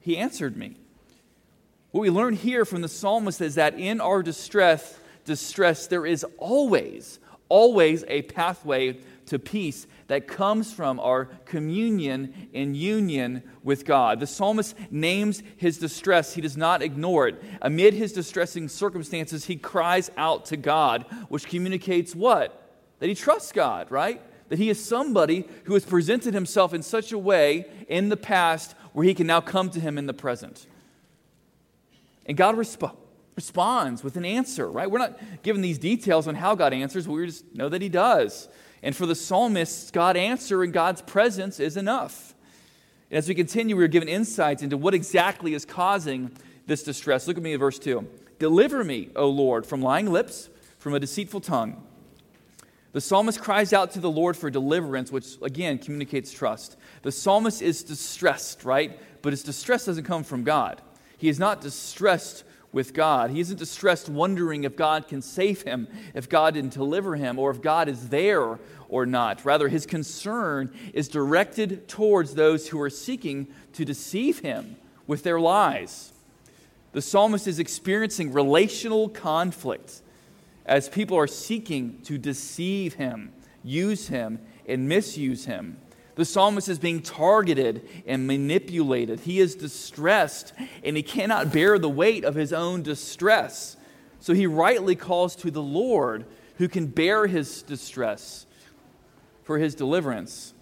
he 0.00 0.16
answered 0.16 0.56
me. 0.56 0.76
What 1.92 2.00
we 2.00 2.10
learn 2.10 2.34
here 2.34 2.64
from 2.64 2.80
the 2.80 2.88
psalmist 2.88 3.40
is 3.40 3.56
that 3.56 3.78
in 3.78 4.00
our 4.00 4.22
distress, 4.22 4.98
distress 5.24 5.86
there 5.86 6.06
is 6.06 6.24
always, 6.38 7.18
always 7.48 8.04
a 8.08 8.22
pathway 8.22 8.98
to 9.26 9.38
peace 9.38 9.86
that 10.08 10.26
comes 10.26 10.72
from 10.72 11.00
our 11.00 11.26
communion 11.44 12.48
and 12.52 12.76
union 12.76 13.42
with 13.62 13.84
God. 13.84 14.20
The 14.20 14.26
psalmist 14.26 14.76
names 14.90 15.42
his 15.56 15.78
distress, 15.78 16.34
he 16.34 16.40
does 16.40 16.56
not 16.56 16.82
ignore 16.82 17.28
it. 17.28 17.42
Amid 17.60 17.94
his 17.94 18.12
distressing 18.12 18.68
circumstances, 18.68 19.44
he 19.44 19.56
cries 19.56 20.10
out 20.16 20.46
to 20.46 20.56
God, 20.56 21.06
which 21.28 21.46
communicates 21.46 22.14
what? 22.14 22.58
That 22.98 23.08
he 23.08 23.14
trusts 23.14 23.52
God, 23.52 23.90
right? 23.90 24.20
That 24.48 24.58
he 24.58 24.68
is 24.68 24.84
somebody 24.84 25.46
who 25.64 25.74
has 25.74 25.84
presented 25.84 26.34
himself 26.34 26.74
in 26.74 26.82
such 26.82 27.12
a 27.12 27.18
way 27.18 27.66
in 27.88 28.08
the 28.08 28.16
past 28.16 28.74
where 28.92 29.04
he 29.04 29.14
can 29.14 29.26
now 29.26 29.40
come 29.40 29.70
to 29.70 29.80
him 29.80 29.98
in 29.98 30.06
the 30.06 30.14
present. 30.14 30.66
And 32.26 32.36
God 32.36 32.56
resp- 32.56 32.96
responds 33.34 34.04
with 34.04 34.16
an 34.16 34.24
answer, 34.24 34.70
right? 34.70 34.90
We're 34.90 34.98
not 34.98 35.18
given 35.42 35.62
these 35.62 35.78
details 35.78 36.28
on 36.28 36.34
how 36.34 36.54
God 36.54 36.72
answers, 36.72 37.08
we 37.08 37.26
just 37.26 37.54
know 37.54 37.68
that 37.68 37.82
he 37.82 37.88
does. 37.88 38.48
And 38.82 38.96
for 38.96 39.06
the 39.06 39.14
psalmists, 39.14 39.90
God's 39.90 40.18
answer 40.18 40.62
and 40.62 40.72
God's 40.72 41.02
presence 41.02 41.60
is 41.60 41.76
enough. 41.76 42.34
And 43.10 43.18
as 43.18 43.28
we 43.28 43.34
continue, 43.34 43.76
we 43.76 43.84
are 43.84 43.88
given 43.88 44.08
insights 44.08 44.62
into 44.62 44.76
what 44.76 44.94
exactly 44.94 45.54
is 45.54 45.64
causing 45.64 46.32
this 46.66 46.82
distress. 46.82 47.28
Look 47.28 47.36
at 47.36 47.42
me 47.42 47.54
verse 47.56 47.78
2. 47.78 48.06
Deliver 48.38 48.82
me, 48.82 49.10
O 49.14 49.28
Lord, 49.28 49.66
from 49.66 49.82
lying 49.82 50.10
lips, 50.10 50.48
from 50.78 50.94
a 50.94 51.00
deceitful 51.00 51.40
tongue. 51.40 51.80
The 52.92 53.00
psalmist 53.00 53.40
cries 53.40 53.72
out 53.72 53.92
to 53.92 54.00
the 54.00 54.10
Lord 54.10 54.36
for 54.36 54.50
deliverance, 54.50 55.10
which 55.10 55.36
again 55.40 55.78
communicates 55.78 56.32
trust. 56.32 56.76
The 57.02 57.12
psalmist 57.12 57.62
is 57.62 57.82
distressed, 57.82 58.64
right? 58.64 58.98
But 59.22 59.32
his 59.32 59.42
distress 59.42 59.86
doesn't 59.86 60.04
come 60.04 60.24
from 60.24 60.44
God. 60.44 60.82
He 61.16 61.28
is 61.28 61.38
not 61.38 61.60
distressed 61.60 62.44
with 62.72 62.94
God. 62.94 63.30
He 63.30 63.40
isn't 63.40 63.58
distressed 63.58 64.08
wondering 64.08 64.64
if 64.64 64.76
God 64.76 65.06
can 65.06 65.22
save 65.22 65.62
him, 65.62 65.88
if 66.14 66.28
God 66.28 66.54
didn't 66.54 66.72
deliver 66.72 67.16
him, 67.16 67.38
or 67.38 67.50
if 67.50 67.60
God 67.60 67.88
is 67.88 68.08
there 68.08 68.58
or 68.88 69.06
not. 69.06 69.44
Rather, 69.44 69.68
his 69.68 69.86
concern 69.86 70.72
is 70.94 71.08
directed 71.08 71.86
towards 71.86 72.34
those 72.34 72.68
who 72.68 72.80
are 72.80 72.90
seeking 72.90 73.48
to 73.74 73.84
deceive 73.84 74.40
him 74.40 74.76
with 75.06 75.22
their 75.22 75.40
lies. 75.40 76.12
The 76.92 77.02
psalmist 77.02 77.46
is 77.46 77.58
experiencing 77.58 78.32
relational 78.32 79.08
conflict 79.08 80.00
as 80.64 80.88
people 80.88 81.16
are 81.18 81.26
seeking 81.26 82.00
to 82.02 82.18
deceive 82.18 82.94
him, 82.94 83.32
use 83.64 84.08
him, 84.08 84.40
and 84.66 84.88
misuse 84.88 85.44
him. 85.46 85.78
The 86.14 86.24
psalmist 86.24 86.68
is 86.68 86.78
being 86.78 87.00
targeted 87.00 87.88
and 88.06 88.26
manipulated. 88.26 89.20
He 89.20 89.40
is 89.40 89.54
distressed 89.54 90.52
and 90.84 90.96
he 90.96 91.02
cannot 91.02 91.52
bear 91.52 91.78
the 91.78 91.88
weight 91.88 92.24
of 92.24 92.34
his 92.34 92.52
own 92.52 92.82
distress. 92.82 93.76
So 94.20 94.34
he 94.34 94.46
rightly 94.46 94.94
calls 94.94 95.34
to 95.36 95.50
the 95.50 95.62
Lord 95.62 96.26
who 96.58 96.68
can 96.68 96.86
bear 96.86 97.26
his 97.26 97.62
distress 97.62 98.46
for 99.42 99.58
his 99.58 99.74
deliverance. 99.74 100.54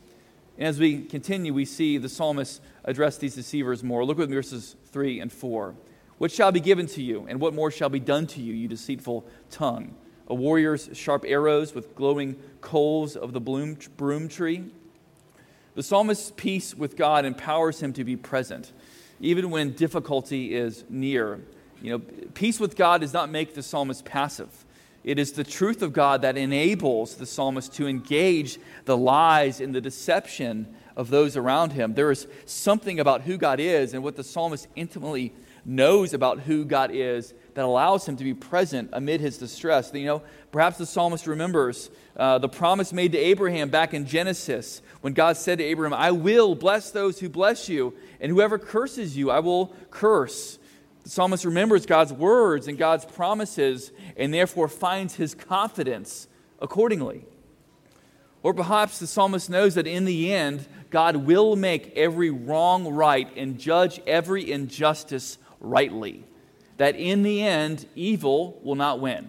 And 0.57 0.69
as 0.69 0.78
we 0.78 1.02
continue, 1.02 1.52
we 1.52 1.64
see 1.64 1.99
the 1.99 2.09
psalmist 2.09 2.62
address 2.85 3.19
these 3.19 3.35
deceivers 3.35 3.83
more. 3.83 4.04
Look 4.04 4.21
at 4.21 4.28
verses 4.28 4.76
3 4.92 5.21
and 5.21 5.33
4. 5.33 5.75
What 6.19 6.30
shall 6.30 6.52
be 6.52 6.61
given 6.61 6.87
to 6.88 7.02
you, 7.02 7.26
and 7.28 7.40
what 7.40 7.54
more 7.54 7.71
shall 7.71 7.88
be 7.88 8.00
done 8.00 8.26
to 8.28 8.42
you, 8.42 8.52
you 8.52 8.69
deceitful 8.69 9.26
tongue? 9.50 9.95
A 10.28 10.35
warrior's 10.35 10.90
sharp 10.92 11.25
arrows 11.26 11.75
with 11.75 11.95
glowing 11.95 12.37
coals 12.61 13.16
of 13.16 13.33
the 13.33 13.40
bloom, 13.40 13.78
broom 13.97 14.28
tree? 14.28 14.71
The 15.75 15.83
psalmist's 15.83 16.33
peace 16.37 16.75
with 16.75 16.97
God 16.97 17.25
empowers 17.25 17.83
him 17.83 17.93
to 17.95 18.05
be 18.05 18.17
present, 18.17 18.73
even 19.21 19.50
when 19.50 19.73
difficulty 19.73 20.55
is 20.55 20.85
near. 20.89 21.41
You 21.81 21.93
know, 21.93 21.99
peace 22.35 22.61
with 22.61 22.77
God 22.77 23.00
does 23.00 23.12
not 23.12 23.31
make 23.31 23.55
the 23.55 23.62
psalmist 23.62 24.05
passive. 24.05 24.65
It 25.03 25.19
is 25.19 25.33
the 25.33 25.45
truth 25.45 25.81
of 25.81 25.93
God 25.93 26.23
that 26.23 26.37
enables 26.37 27.15
the 27.15 27.25
psalmist 27.25 27.73
to 27.75 27.87
engage 27.87 28.59
the 28.85 28.97
lies 28.97 29.61
and 29.61 29.75
the 29.75 29.81
deception 29.81 30.75
of 30.97 31.09
those 31.09 31.37
around 31.37 31.73
him. 31.73 31.95
There 31.95 32.11
is 32.11 32.27
something 32.45 33.00
about 33.00 33.23
who 33.23 33.39
God 33.39 33.61
is 33.61 33.95
and 33.95 34.03
what 34.03 34.17
the 34.17 34.25
psalmist 34.25 34.69
intimately 34.77 35.33
knows 35.65 36.12
about 36.12 36.41
who 36.41 36.65
God 36.65 36.91
is 36.93 37.33
that 37.54 37.64
allows 37.64 38.09
him 38.09 38.16
to 38.16 38.25
be 38.25 38.35
present 38.35 38.90
amid 38.92 39.21
his 39.21 39.38
distress. 39.38 39.90
You 39.92 40.07
know, 40.07 40.23
perhaps 40.52 40.78
the 40.78 40.87
psalmist 40.87 41.26
remembers 41.26 41.90
uh, 42.16 42.38
the 42.38 42.49
promise 42.49 42.92
made 42.92 43.12
to 43.12 43.19
Abraham 43.19 43.71
back 43.71 43.95
in 43.95 44.07
Genesis 44.07 44.83
when 45.00 45.12
God 45.12 45.37
said 45.37 45.59
to 45.59 45.64
Abraham, 45.64 45.95
I 45.95 46.11
will 46.11 46.54
bless 46.54 46.90
those 46.90 47.21
who 47.21 47.28
bless 47.28 47.69
you, 47.69 47.95
and 48.21 48.30
whoever 48.30 48.59
curses 48.59 49.16
you, 49.16 49.30
I 49.30 49.40
will 49.40 49.75
curse. 49.90 50.59
The 51.04 51.11
psalmist 51.11 51.45
remembers 51.45 51.87
God's 51.87 52.12
words 52.12 52.69
and 52.69 52.76
God's 52.76 53.04
promises, 53.04 53.92
and 54.16 54.33
therefore 54.35 54.69
finds 54.69 55.14
his 55.14 55.35
confidence 55.35 56.28
accordingly. 56.61 57.25
Or 58.42 58.54
perhaps 58.54 58.99
the 58.99 59.07
psalmist 59.07 59.50
knows 59.50 59.75
that 59.75 59.87
in 59.87 60.04
the 60.04 60.33
end, 60.33 60.66
God 60.90 61.16
will 61.16 61.57
make 61.57 61.97
every 61.97 62.30
wrong 62.30 62.92
right 62.92 63.28
and 63.37 63.59
judge 63.59 64.00
every 64.07 64.50
injustice 64.50 65.38
rightly. 65.61 66.25
That 66.80 66.96
in 66.96 67.22
the 67.25 67.42
end, 67.42 67.84
evil 67.94 68.58
will 68.62 68.75
not 68.75 69.00
win. 69.00 69.28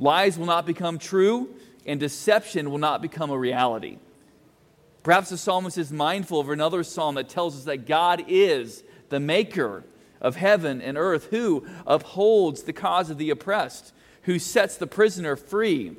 Lies 0.00 0.36
will 0.36 0.46
not 0.46 0.66
become 0.66 0.98
true, 0.98 1.48
and 1.86 2.00
deception 2.00 2.72
will 2.72 2.78
not 2.78 3.00
become 3.00 3.30
a 3.30 3.38
reality. 3.38 3.98
Perhaps 5.04 5.30
the 5.30 5.38
psalmist 5.38 5.78
is 5.78 5.92
mindful 5.92 6.40
of 6.40 6.50
another 6.50 6.82
psalm 6.82 7.14
that 7.14 7.28
tells 7.28 7.56
us 7.56 7.64
that 7.66 7.86
God 7.86 8.24
is 8.26 8.82
the 9.10 9.20
maker 9.20 9.84
of 10.20 10.34
heaven 10.34 10.82
and 10.82 10.98
earth, 10.98 11.28
who 11.30 11.64
upholds 11.86 12.64
the 12.64 12.72
cause 12.72 13.10
of 13.10 13.18
the 13.18 13.30
oppressed, 13.30 13.92
who 14.22 14.40
sets 14.40 14.76
the 14.76 14.88
prisoner 14.88 15.36
free, 15.36 15.94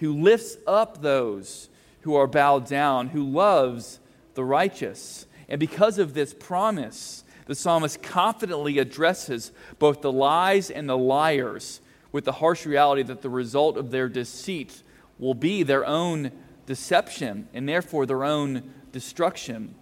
who 0.00 0.12
lifts 0.12 0.58
up 0.66 1.00
those 1.00 1.70
who 2.02 2.14
are 2.14 2.26
bowed 2.26 2.66
down, 2.66 3.08
who 3.08 3.24
loves 3.24 3.98
the 4.34 4.44
righteous. 4.44 5.24
And 5.48 5.58
because 5.58 5.96
of 5.96 6.12
this 6.12 6.34
promise, 6.34 7.24
the 7.46 7.54
psalmist 7.54 8.02
confidently 8.02 8.78
addresses 8.78 9.52
both 9.78 10.00
the 10.00 10.12
lies 10.12 10.70
and 10.70 10.88
the 10.88 10.98
liars 10.98 11.80
with 12.12 12.24
the 12.24 12.32
harsh 12.32 12.66
reality 12.66 13.02
that 13.02 13.22
the 13.22 13.30
result 13.30 13.76
of 13.76 13.90
their 13.90 14.08
deceit 14.08 14.82
will 15.18 15.34
be 15.34 15.62
their 15.62 15.86
own 15.86 16.30
deception 16.66 17.48
and 17.52 17.68
therefore 17.68 18.06
their 18.06 18.24
own 18.24 18.72
destruction. 18.92 19.74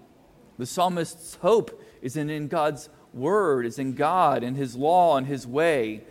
The 0.59 0.67
psalmist's 0.67 1.37
hope 1.37 1.83
is 2.02 2.17
in, 2.17 2.31
in 2.31 2.49
God's 2.49 2.88
word, 3.12 3.67
is 3.67 3.79
in 3.79 3.95
God 3.95 4.43
and 4.43 4.57
his 4.57 4.76
law 4.76 5.17
and 5.17 5.26
his 5.26 5.47
way. 5.47 6.05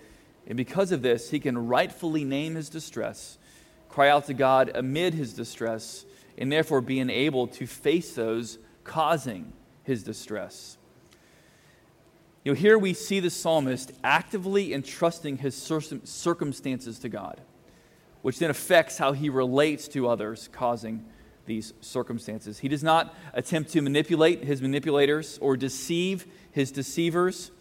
And 0.48 0.58
because 0.58 0.92
of 0.92 1.02
this, 1.02 1.30
he 1.30 1.40
can 1.40 1.68
rightfully 1.68 2.24
name 2.24 2.56
his 2.56 2.70
distress, 2.70 3.38
cry 3.88 4.10
out 4.10 4.26
to 4.26 4.34
God 4.34 4.72
amid 4.74 5.14
his 5.14 5.34
distress, 5.34 6.06
and 6.38 6.52
therefore 6.52 6.82
be 6.82 7.00
enabled 7.00 7.54
to 7.54 7.68
face 7.68 8.14
those 8.14 8.58
causing 8.84 9.54
his 9.84 10.04
distress. 10.04 10.79
You 12.50 12.56
know, 12.56 12.62
here 12.62 12.80
we 12.80 12.96
see 12.96 13.20
the 13.20 13.30
psalmist 13.30 13.92
actively 14.04 14.74
entrusting 14.74 15.38
his 15.38 15.56
circumstances 15.56 16.98
to 16.98 17.08
God, 17.08 17.40
which 18.24 18.40
then 18.40 18.50
affects 18.50 18.98
how 18.98 19.12
he 19.12 19.30
relates 19.30 19.88
to 19.90 20.08
others 20.08 20.50
causing 20.52 21.06
these 21.46 21.76
circumstances. 21.80 22.58
He 22.58 22.68
does 22.68 22.82
not 22.84 23.14
attempt 23.36 23.70
to 23.74 23.82
manipulate 23.82 24.44
his 24.44 24.64
manipulators 24.64 25.38
or 25.44 25.58
deceive 25.58 26.26
his 26.52 26.72
deceivers. 26.72 27.52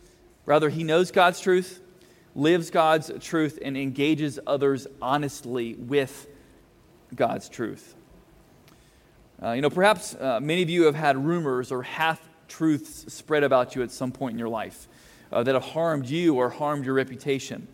Rather, 0.46 0.70
he 0.70 0.84
knows 0.84 1.10
God's 1.10 1.38
truth, 1.38 1.82
lives 2.34 2.70
God's 2.70 3.10
truth, 3.20 3.58
and 3.62 3.76
engages 3.76 4.40
others 4.46 4.86
honestly 5.02 5.74
with 5.74 6.26
God's 7.14 7.50
truth. 7.50 7.94
Uh, 9.42 9.52
you 9.52 9.60
know, 9.60 9.68
perhaps 9.68 10.14
uh, 10.14 10.40
many 10.40 10.62
of 10.62 10.70
you 10.70 10.84
have 10.84 10.94
had 10.94 11.22
rumors 11.22 11.70
or 11.70 11.82
half 11.82 12.26
truths 12.48 13.12
spread 13.12 13.44
about 13.44 13.76
you 13.76 13.82
at 13.82 13.90
some 13.90 14.12
point 14.12 14.32
in 14.32 14.38
your 14.38 14.48
life 14.48 14.88
uh, 15.32 15.42
that 15.42 15.54
have 15.54 15.64
harmed 15.64 16.06
you 16.06 16.34
or 16.34 16.50
harmed 16.50 16.84
your 16.84 16.94
reputation. 16.94 17.68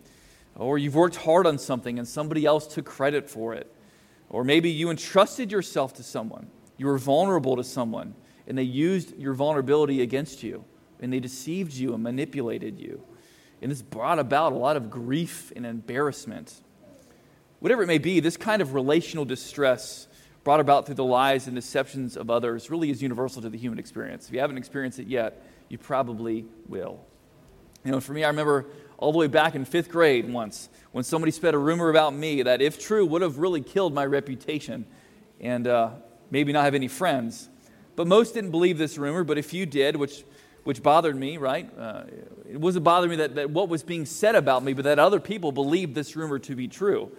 Or 0.55 0.77
you've 0.77 0.95
worked 0.95 1.17
hard 1.17 1.47
on 1.47 1.57
something 1.57 1.99
and 1.99 2.07
somebody 2.07 2.45
else 2.45 2.67
took 2.67 2.85
credit 2.85 3.29
for 3.29 3.53
it. 3.53 3.73
Or 4.29 4.43
maybe 4.43 4.69
you 4.69 4.89
entrusted 4.89 5.51
yourself 5.51 5.93
to 5.95 6.03
someone. 6.03 6.47
You 6.77 6.87
were 6.87 6.97
vulnerable 6.97 7.55
to 7.55 7.63
someone 7.63 8.15
and 8.47 8.57
they 8.57 8.63
used 8.63 9.17
your 9.17 9.33
vulnerability 9.33 10.01
against 10.01 10.43
you 10.43 10.63
and 10.99 11.11
they 11.11 11.19
deceived 11.19 11.73
you 11.73 11.93
and 11.93 12.03
manipulated 12.03 12.79
you. 12.79 13.03
And 13.61 13.71
this 13.71 13.81
brought 13.81 14.19
about 14.19 14.53
a 14.53 14.55
lot 14.55 14.77
of 14.77 14.89
grief 14.89 15.51
and 15.55 15.65
embarrassment. 15.65 16.53
Whatever 17.59 17.83
it 17.83 17.87
may 17.87 17.97
be, 17.97 18.19
this 18.19 18.37
kind 18.37 18.61
of 18.61 18.73
relational 18.73 19.25
distress 19.25 20.07
brought 20.45 20.59
about 20.59 20.85
through 20.85 20.95
the 20.95 21.03
lies 21.03 21.47
and 21.47 21.55
deceptions 21.55 22.15
of 22.15 22.29
others 22.29 22.69
really 22.69 22.91
is 22.91 23.01
universal 23.01 23.41
to 23.41 23.49
the 23.49 23.57
human 23.57 23.79
experience. 23.79 24.27
If 24.27 24.33
you 24.33 24.39
haven't 24.39 24.59
experienced 24.59 24.99
it 24.99 25.07
yet, 25.07 25.43
you 25.69 25.79
probably 25.79 26.45
will. 26.69 27.03
You 27.83 27.91
know, 27.91 27.99
for 27.99 28.13
me, 28.13 28.23
I 28.23 28.27
remember 28.27 28.67
all 28.97 29.11
the 29.11 29.17
way 29.17 29.25
back 29.25 29.55
in 29.55 29.65
fifth 29.65 29.89
grade 29.89 30.31
once 30.31 30.69
when 30.91 31.03
somebody 31.03 31.31
spread 31.31 31.55
a 31.55 31.57
rumor 31.57 31.89
about 31.89 32.13
me 32.13 32.43
that, 32.43 32.61
if 32.61 32.79
true, 32.79 33.07
would 33.07 33.23
have 33.23 33.39
really 33.39 33.59
killed 33.59 33.95
my 33.95 34.05
reputation 34.05 34.85
and 35.41 35.67
uh, 35.67 35.89
maybe 36.29 36.53
not 36.53 36.63
have 36.63 36.75
any 36.75 36.87
friends. 36.87 37.49
But 37.95 38.05
most 38.05 38.35
didn't 38.35 38.51
believe 38.51 38.77
this 38.77 38.99
rumor, 38.99 39.23
but 39.23 39.39
a 39.39 39.43
few 39.43 39.65
did, 39.65 39.95
which, 39.95 40.23
which 40.63 40.83
bothered 40.83 41.15
me, 41.15 41.37
right? 41.37 41.67
Uh, 41.75 42.03
it 42.47 42.59
wasn't 42.61 42.83
bothering 42.83 43.09
me 43.09 43.15
that, 43.15 43.33
that 43.33 43.49
what 43.49 43.67
was 43.67 43.81
being 43.81 44.05
said 44.05 44.35
about 44.35 44.63
me, 44.63 44.73
but 44.73 44.83
that 44.83 44.99
other 44.99 45.19
people 45.19 45.51
believed 45.51 45.95
this 45.95 46.15
rumor 46.15 46.37
to 46.37 46.55
be 46.55 46.67
true. 46.67 47.11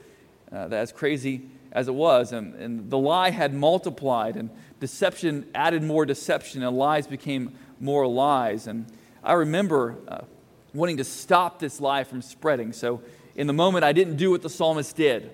Uh, 0.53 0.69
as 0.71 0.93
crazy 0.93 1.51
as 1.77 1.89
it 1.89 1.95
was. 1.95 2.33
And, 2.33 2.55
and 2.55 2.91
the 2.91 2.99
lie 2.99 3.31
had 3.31 3.53
multiplied, 3.53 4.37
and 4.37 4.49
deception 4.81 5.47
added 5.55 5.83
more 5.83 6.07
deception, 6.07 6.63
and 6.63 6.77
lies 6.77 7.07
became 7.07 7.53
more 7.79 8.07
lies. 8.07 8.67
And 8.67 8.87
I 9.23 9.35
remember 9.35 9.97
uh, 10.09 10.21
wanting 10.73 10.97
to 10.97 11.05
stop 11.05 11.59
this 11.59 11.79
lie 11.79 12.03
from 12.05 12.23
spreading. 12.23 12.73
So 12.73 13.03
in 13.35 13.47
the 13.47 13.53
moment, 13.53 13.85
I 13.85 13.93
didn't 13.93 14.17
do 14.17 14.31
what 14.31 14.41
the 14.41 14.49
psalmist 14.49 14.97
did. 14.97 15.31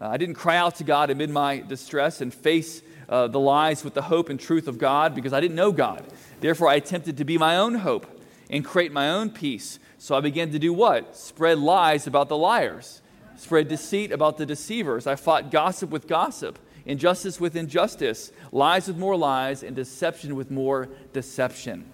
Uh, 0.00 0.08
I 0.08 0.16
didn't 0.16 0.34
cry 0.34 0.56
out 0.56 0.74
to 0.76 0.84
God 0.84 1.10
amid 1.10 1.30
my 1.30 1.60
distress 1.60 2.20
and 2.20 2.34
face 2.34 2.82
uh, 3.08 3.28
the 3.28 3.40
lies 3.40 3.84
with 3.84 3.94
the 3.94 4.02
hope 4.02 4.30
and 4.30 4.38
truth 4.38 4.66
of 4.66 4.78
God 4.78 5.14
because 5.14 5.32
I 5.32 5.38
didn't 5.38 5.56
know 5.56 5.70
God. 5.70 6.04
Therefore, 6.40 6.68
I 6.68 6.74
attempted 6.74 7.18
to 7.18 7.24
be 7.24 7.38
my 7.38 7.56
own 7.56 7.76
hope 7.76 8.20
and 8.50 8.64
create 8.64 8.90
my 8.90 9.10
own 9.10 9.30
peace. 9.30 9.78
So 9.98 10.16
I 10.16 10.20
began 10.20 10.50
to 10.50 10.58
do 10.58 10.72
what? 10.72 11.16
Spread 11.16 11.58
lies 11.58 12.08
about 12.08 12.28
the 12.28 12.36
liars, 12.36 13.00
spread 13.38 13.68
deceit 13.68 14.12
about 14.12 14.36
the 14.36 14.46
deceivers. 14.46 15.06
I 15.06 15.16
fought 15.16 15.50
gossip 15.50 15.90
with 15.90 16.06
gossip, 16.06 16.58
injustice 16.84 17.40
with 17.40 17.56
injustice, 17.56 18.32
lies 18.52 18.88
with 18.88 18.98
more 18.98 19.16
lies, 19.16 19.62
and 19.62 19.74
deception 19.74 20.36
with 20.36 20.50
more 20.50 20.88
deception, 21.12 21.84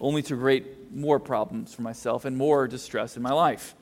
only 0.00 0.22
to 0.22 0.36
create 0.36 0.92
more 0.92 1.18
problems 1.18 1.74
for 1.74 1.82
myself 1.82 2.24
and 2.24 2.36
more 2.36 2.68
distress 2.68 3.16
in 3.16 3.22
my 3.22 3.32
life. 3.32 3.74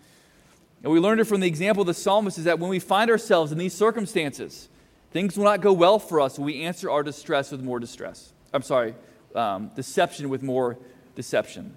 And 0.82 0.92
we 0.92 1.00
learned 1.00 1.20
it 1.20 1.24
from 1.24 1.40
the 1.40 1.46
example 1.48 1.82
of 1.82 1.86
the 1.86 1.94
psalmist 1.94 2.38
is 2.38 2.44
that 2.44 2.58
when 2.58 2.70
we 2.70 2.78
find 2.78 3.10
ourselves 3.10 3.52
in 3.52 3.58
these 3.58 3.74
circumstances, 3.74 4.68
Things 5.12 5.36
will 5.36 5.44
not 5.44 5.60
go 5.60 5.74
well 5.74 5.98
for 5.98 6.20
us 6.20 6.38
when 6.38 6.46
we 6.46 6.62
answer 6.62 6.90
our 6.90 7.02
distress 7.02 7.52
with 7.52 7.62
more 7.62 7.78
distress. 7.78 8.32
I'm 8.52 8.62
sorry, 8.62 8.94
um, 9.34 9.70
deception 9.76 10.30
with 10.30 10.42
more 10.42 10.78
deception. 11.14 11.74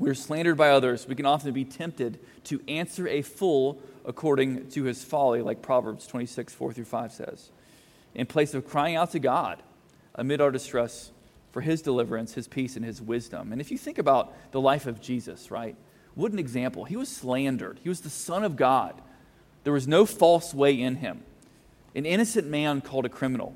We're 0.00 0.14
slandered 0.14 0.56
by 0.56 0.70
others. 0.70 1.06
We 1.06 1.14
can 1.14 1.26
often 1.26 1.52
be 1.52 1.66
tempted 1.66 2.18
to 2.44 2.60
answer 2.66 3.06
a 3.06 3.20
fool 3.20 3.80
according 4.06 4.70
to 4.70 4.84
his 4.84 5.04
folly, 5.04 5.42
like 5.42 5.60
Proverbs 5.60 6.06
26, 6.06 6.54
4 6.54 6.72
through 6.72 6.86
5 6.86 7.12
says, 7.12 7.50
in 8.14 8.26
place 8.26 8.54
of 8.54 8.66
crying 8.66 8.96
out 8.96 9.12
to 9.12 9.18
God 9.18 9.62
amid 10.14 10.40
our 10.40 10.50
distress 10.50 11.10
for 11.52 11.60
his 11.60 11.82
deliverance, 11.82 12.32
his 12.32 12.48
peace, 12.48 12.76
and 12.76 12.84
his 12.84 13.02
wisdom. 13.02 13.52
And 13.52 13.60
if 13.60 13.70
you 13.70 13.76
think 13.76 13.98
about 13.98 14.32
the 14.52 14.60
life 14.60 14.86
of 14.86 15.02
Jesus, 15.02 15.50
right? 15.50 15.76
What 16.14 16.32
an 16.32 16.38
example. 16.38 16.84
He 16.84 16.96
was 16.96 17.14
slandered, 17.14 17.78
he 17.82 17.90
was 17.90 18.00
the 18.00 18.10
Son 18.10 18.42
of 18.42 18.56
God. 18.56 19.00
There 19.64 19.72
was 19.74 19.86
no 19.86 20.06
false 20.06 20.54
way 20.54 20.80
in 20.80 20.96
him 20.96 21.22
an 21.94 22.06
innocent 22.06 22.46
man 22.46 22.80
called 22.80 23.04
a 23.04 23.10
criminal, 23.10 23.54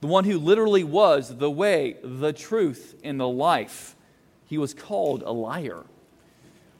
the 0.00 0.06
one 0.06 0.24
who 0.24 0.38
literally 0.38 0.84
was 0.84 1.36
the 1.36 1.50
way, 1.50 1.96
the 2.02 2.32
truth, 2.32 2.98
and 3.04 3.20
the 3.20 3.28
life. 3.28 3.94
He 4.48 4.58
was 4.58 4.74
called 4.74 5.22
a 5.22 5.30
liar. 5.30 5.84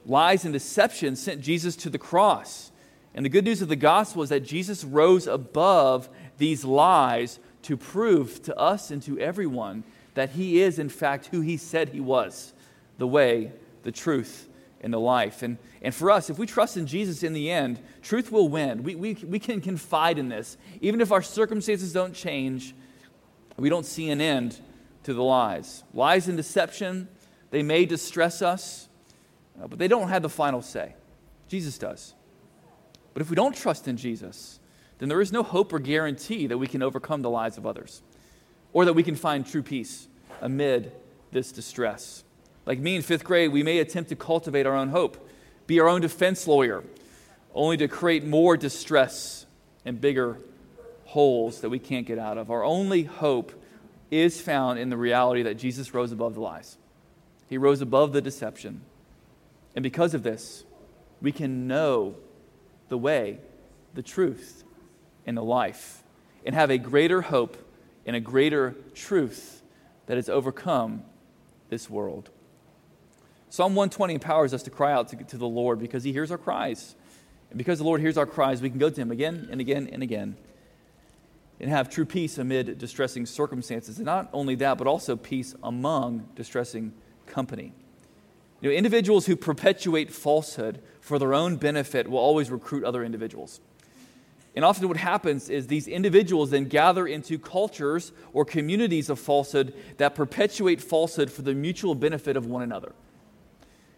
Lies 0.05 0.43
and 0.43 0.51
deception 0.51 1.15
sent 1.15 1.39
Jesus 1.39 1.75
to 1.77 1.89
the 1.89 1.97
cross. 1.97 2.71
And 3.13 3.23
the 3.23 3.29
good 3.29 3.45
news 3.45 3.61
of 3.61 3.69
the 3.69 3.75
gospel 3.75 4.23
is 4.23 4.29
that 4.29 4.41
Jesus 4.41 4.83
rose 4.83 5.27
above 5.27 6.09
these 6.37 6.65
lies 6.65 7.39
to 7.63 7.77
prove 7.77 8.41
to 8.43 8.57
us 8.57 8.91
and 8.91 9.01
to 9.03 9.19
everyone 9.19 9.83
that 10.15 10.31
he 10.31 10.61
is, 10.61 10.79
in 10.79 10.89
fact, 10.89 11.27
who 11.27 11.41
he 11.41 11.57
said 11.57 11.89
he 11.89 11.99
was 11.99 12.53
the 12.97 13.07
way, 13.07 13.51
the 13.83 13.91
truth, 13.91 14.47
and 14.81 14.93
the 14.93 14.99
life. 14.99 15.43
And, 15.43 15.57
and 15.81 15.93
for 15.93 16.11
us, 16.11 16.29
if 16.29 16.37
we 16.37 16.45
trust 16.45 16.77
in 16.77 16.87
Jesus 16.87 17.23
in 17.23 17.33
the 17.33 17.51
end, 17.51 17.79
truth 18.01 18.31
will 18.31 18.49
win. 18.49 18.83
We, 18.83 18.95
we, 18.95 19.13
we 19.13 19.39
can 19.39 19.61
confide 19.61 20.17
in 20.17 20.29
this. 20.29 20.57
Even 20.81 21.01
if 21.01 21.11
our 21.11 21.21
circumstances 21.21 21.93
don't 21.93 22.13
change, 22.13 22.73
we 23.57 23.69
don't 23.69 23.85
see 23.85 24.09
an 24.09 24.21
end 24.21 24.59
to 25.03 25.13
the 25.13 25.23
lies. 25.23 25.83
Lies 25.93 26.27
and 26.27 26.37
deception, 26.37 27.07
they 27.51 27.63
may 27.63 27.85
distress 27.85 28.41
us, 28.41 28.87
uh, 29.61 29.67
but 29.67 29.79
they 29.79 29.87
don't 29.87 30.09
have 30.09 30.21
the 30.21 30.29
final 30.29 30.61
say. 30.61 30.95
Jesus 31.47 31.77
does. 31.77 32.13
But 33.13 33.21
if 33.21 33.29
we 33.29 33.35
don't 33.35 33.55
trust 33.55 33.87
in 33.87 33.97
Jesus, 33.97 34.59
then 34.99 35.09
there 35.09 35.21
is 35.21 35.31
no 35.31 35.43
hope 35.43 35.73
or 35.73 35.79
guarantee 35.79 36.47
that 36.47 36.57
we 36.57 36.67
can 36.67 36.83
overcome 36.83 37.21
the 37.21 37.29
lies 37.29 37.57
of 37.57 37.65
others 37.65 38.01
or 38.73 38.85
that 38.85 38.93
we 38.93 39.03
can 39.03 39.15
find 39.15 39.45
true 39.45 39.63
peace 39.63 40.07
amid 40.41 40.91
this 41.31 41.51
distress. 41.51 42.23
Like 42.65 42.79
me 42.79 42.95
in 42.95 43.01
fifth 43.01 43.23
grade, 43.23 43.51
we 43.51 43.63
may 43.63 43.79
attempt 43.79 44.09
to 44.09 44.15
cultivate 44.15 44.65
our 44.65 44.75
own 44.75 44.89
hope, 44.89 45.27
be 45.65 45.79
our 45.79 45.87
own 45.87 46.01
defense 46.01 46.47
lawyer, 46.47 46.83
only 47.55 47.77
to 47.77 47.87
create 47.87 48.23
more 48.23 48.57
distress 48.57 49.45
and 49.85 49.99
bigger 49.99 50.37
holes 51.05 51.61
that 51.61 51.69
we 51.69 51.79
can't 51.79 52.05
get 52.05 52.19
out 52.19 52.37
of. 52.37 52.51
Our 52.51 52.63
only 52.63 53.03
hope 53.03 53.51
is 54.11 54.39
found 54.39 54.79
in 54.79 54.89
the 54.89 54.97
reality 54.97 55.43
that 55.43 55.55
Jesus 55.55 55.93
rose 55.93 56.11
above 56.11 56.35
the 56.35 56.41
lies, 56.41 56.77
He 57.49 57.57
rose 57.57 57.81
above 57.81 58.13
the 58.13 58.21
deception. 58.21 58.81
And 59.75 59.83
because 59.83 60.13
of 60.13 60.23
this, 60.23 60.63
we 61.21 61.31
can 61.31 61.67
know 61.67 62.15
the 62.89 62.97
way, 62.97 63.39
the 63.93 64.03
truth, 64.03 64.63
and 65.25 65.35
the 65.35 65.43
life, 65.43 66.03
and 66.45 66.55
have 66.55 66.69
a 66.69 66.77
greater 66.77 67.21
hope 67.21 67.57
and 68.05 68.15
a 68.15 68.19
greater 68.19 68.75
truth 68.93 69.61
that 70.05 70.15
has 70.15 70.29
overcome 70.29 71.03
this 71.69 71.89
world. 71.89 72.29
Psalm 73.49 73.73
120 73.73 74.13
empowers 74.13 74.53
us 74.53 74.63
to 74.63 74.69
cry 74.69 74.91
out 74.91 75.09
to, 75.09 75.15
to 75.15 75.37
the 75.37 75.47
Lord 75.47 75.79
because 75.79 76.03
he 76.03 76.13
hears 76.13 76.31
our 76.31 76.37
cries. 76.37 76.95
And 77.49 77.57
because 77.57 77.79
the 77.79 77.83
Lord 77.83 77.99
hears 77.99 78.17
our 78.17 78.27
cries, 78.27 78.61
we 78.61 78.69
can 78.69 78.77
go 78.77 78.91
to 78.91 79.01
him 79.01 79.11
again 79.11 79.47
and 79.51 79.59
again 79.59 79.89
and 79.91 80.03
again 80.03 80.37
and 81.59 81.69
have 81.69 81.89
true 81.89 82.05
peace 82.05 82.37
amid 82.37 82.77
distressing 82.77 83.25
circumstances. 83.25 83.97
And 83.97 84.05
not 84.05 84.29
only 84.33 84.55
that, 84.55 84.77
but 84.77 84.87
also 84.87 85.15
peace 85.15 85.55
among 85.63 86.29
distressing 86.35 86.93
company. 87.29 87.73
You 88.61 88.69
know, 88.69 88.75
individuals 88.75 89.25
who 89.25 89.35
perpetuate 89.35 90.11
falsehood 90.11 90.81
for 90.99 91.17
their 91.17 91.33
own 91.33 91.55
benefit 91.55 92.09
will 92.09 92.19
always 92.19 92.51
recruit 92.51 92.83
other 92.83 93.03
individuals. 93.03 93.61
And 94.55 94.65
often 94.65 94.87
what 94.87 94.97
happens 94.97 95.49
is 95.49 95.67
these 95.67 95.87
individuals 95.87 96.49
then 96.49 96.65
gather 96.65 97.07
into 97.07 97.37
cultures 97.37 98.11
or 98.33 98.43
communities 98.43 99.09
of 99.09 99.19
falsehood 99.19 99.73
that 99.97 100.15
perpetuate 100.15 100.81
falsehood 100.81 101.31
for 101.31 101.43
the 101.43 101.53
mutual 101.53 101.95
benefit 101.95 102.35
of 102.35 102.45
one 102.45 102.61
another. 102.61 102.91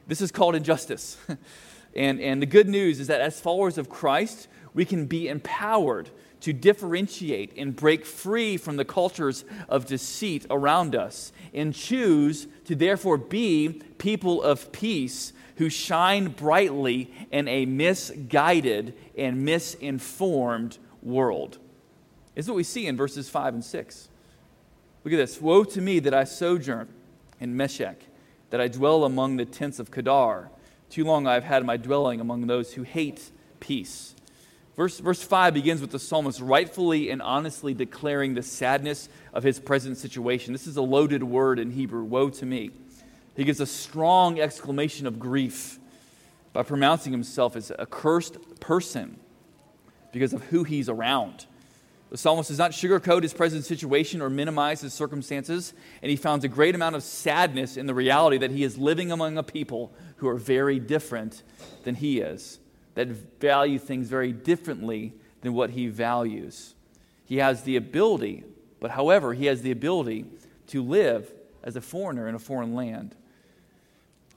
This 0.07 0.21
is 0.21 0.31
called 0.31 0.55
injustice. 0.55 1.17
and, 1.95 2.19
and 2.19 2.41
the 2.41 2.45
good 2.45 2.67
news 2.67 2.99
is 2.99 3.07
that 3.07 3.21
as 3.21 3.39
followers 3.39 3.77
of 3.77 3.89
Christ, 3.89 4.47
we 4.73 4.85
can 4.85 5.05
be 5.05 5.27
empowered 5.27 6.09
to 6.41 6.53
differentiate 6.53 7.57
and 7.57 7.75
break 7.75 8.05
free 8.05 8.57
from 8.57 8.75
the 8.75 8.85
cultures 8.85 9.45
of 9.69 9.85
deceit 9.85 10.45
around 10.49 10.95
us 10.95 11.31
and 11.53 11.73
choose 11.73 12.47
to 12.65 12.75
therefore 12.75 13.17
be 13.17 13.81
people 13.97 14.41
of 14.41 14.71
peace 14.71 15.33
who 15.57 15.69
shine 15.69 16.29
brightly 16.29 17.13
in 17.31 17.47
a 17.47 17.65
misguided 17.65 18.95
and 19.17 19.45
misinformed 19.45 20.77
world. 21.01 21.57
Is 22.35 22.47
what 22.47 22.55
we 22.55 22.63
see 22.63 22.87
in 22.87 22.97
verses 22.97 23.29
5 23.29 23.55
and 23.55 23.63
6. 23.63 24.09
Look 25.03 25.13
at 25.13 25.17
this 25.17 25.41
Woe 25.41 25.63
to 25.63 25.81
me 25.81 25.99
that 25.99 26.13
I 26.13 26.23
sojourn 26.23 26.87
in 27.39 27.55
Meshech 27.55 27.97
that 28.51 28.61
I 28.61 28.67
dwell 28.67 29.03
among 29.03 29.37
the 29.37 29.45
tents 29.45 29.79
of 29.79 29.91
Kedar. 29.91 30.49
Too 30.89 31.03
long 31.03 31.25
I 31.25 31.33
have 31.33 31.43
had 31.43 31.65
my 31.65 31.77
dwelling 31.77 32.19
among 32.19 32.47
those 32.47 32.73
who 32.73 32.83
hate 32.83 33.31
peace. 33.59 34.13
Verse, 34.75 34.99
verse 34.99 35.21
5 35.21 35.53
begins 35.53 35.81
with 35.81 35.91
the 35.91 35.99
psalmist 35.99 36.39
rightfully 36.39 37.09
and 37.09 37.21
honestly 37.21 37.73
declaring 37.73 38.33
the 38.33 38.41
sadness 38.41 39.09
of 39.33 39.43
his 39.43 39.59
present 39.59 39.97
situation. 39.97 40.53
This 40.53 40.67
is 40.67 40.77
a 40.77 40.81
loaded 40.81 41.23
word 41.23 41.59
in 41.59 41.71
Hebrew, 41.71 42.03
woe 42.03 42.29
to 42.29 42.45
me. 42.45 42.71
He 43.35 43.43
gives 43.43 43.59
a 43.59 43.65
strong 43.65 44.39
exclamation 44.39 45.07
of 45.07 45.19
grief 45.19 45.77
by 46.53 46.63
pronouncing 46.63 47.11
himself 47.11 47.55
as 47.55 47.71
a 47.77 47.85
cursed 47.85 48.37
person 48.59 49.17
because 50.11 50.33
of 50.33 50.43
who 50.45 50.63
he's 50.63 50.89
around. 50.89 51.45
The 52.09 52.17
psalmist 52.17 52.49
does 52.49 52.57
not 52.57 52.71
sugarcoat 52.71 53.23
his 53.23 53.33
present 53.33 53.63
situation 53.63 54.21
or 54.21 54.29
minimize 54.29 54.81
his 54.81 54.93
circumstances, 54.93 55.73
and 56.01 56.09
he 56.09 56.17
finds 56.17 56.43
a 56.43 56.49
great 56.49 56.75
amount 56.75 56.97
of 56.97 57.03
sadness 57.03 57.77
in 57.77 57.85
the 57.85 57.93
reality 57.93 58.37
that 58.39 58.51
he 58.51 58.65
is 58.65 58.77
living 58.77 59.13
among 59.13 59.37
a 59.37 59.43
people 59.43 59.93
who 60.17 60.27
are 60.27 60.35
very 60.35 60.77
different 60.77 61.41
than 61.85 61.95
he 61.95 62.19
is, 62.19 62.59
that 63.09 63.39
value 63.39 63.79
things 63.79 64.07
very 64.07 64.31
differently 64.31 65.13
than 65.41 65.53
what 65.53 65.71
he 65.71 65.87
values. 65.87 66.75
He 67.25 67.37
has 67.37 67.63
the 67.63 67.75
ability, 67.75 68.43
but 68.79 68.91
however, 68.91 69.33
he 69.33 69.47
has 69.47 69.63
the 69.63 69.71
ability 69.71 70.25
to 70.67 70.83
live 70.83 71.31
as 71.63 71.75
a 71.75 71.81
foreigner 71.81 72.27
in 72.27 72.35
a 72.35 72.39
foreign 72.39 72.75
land. 72.75 73.15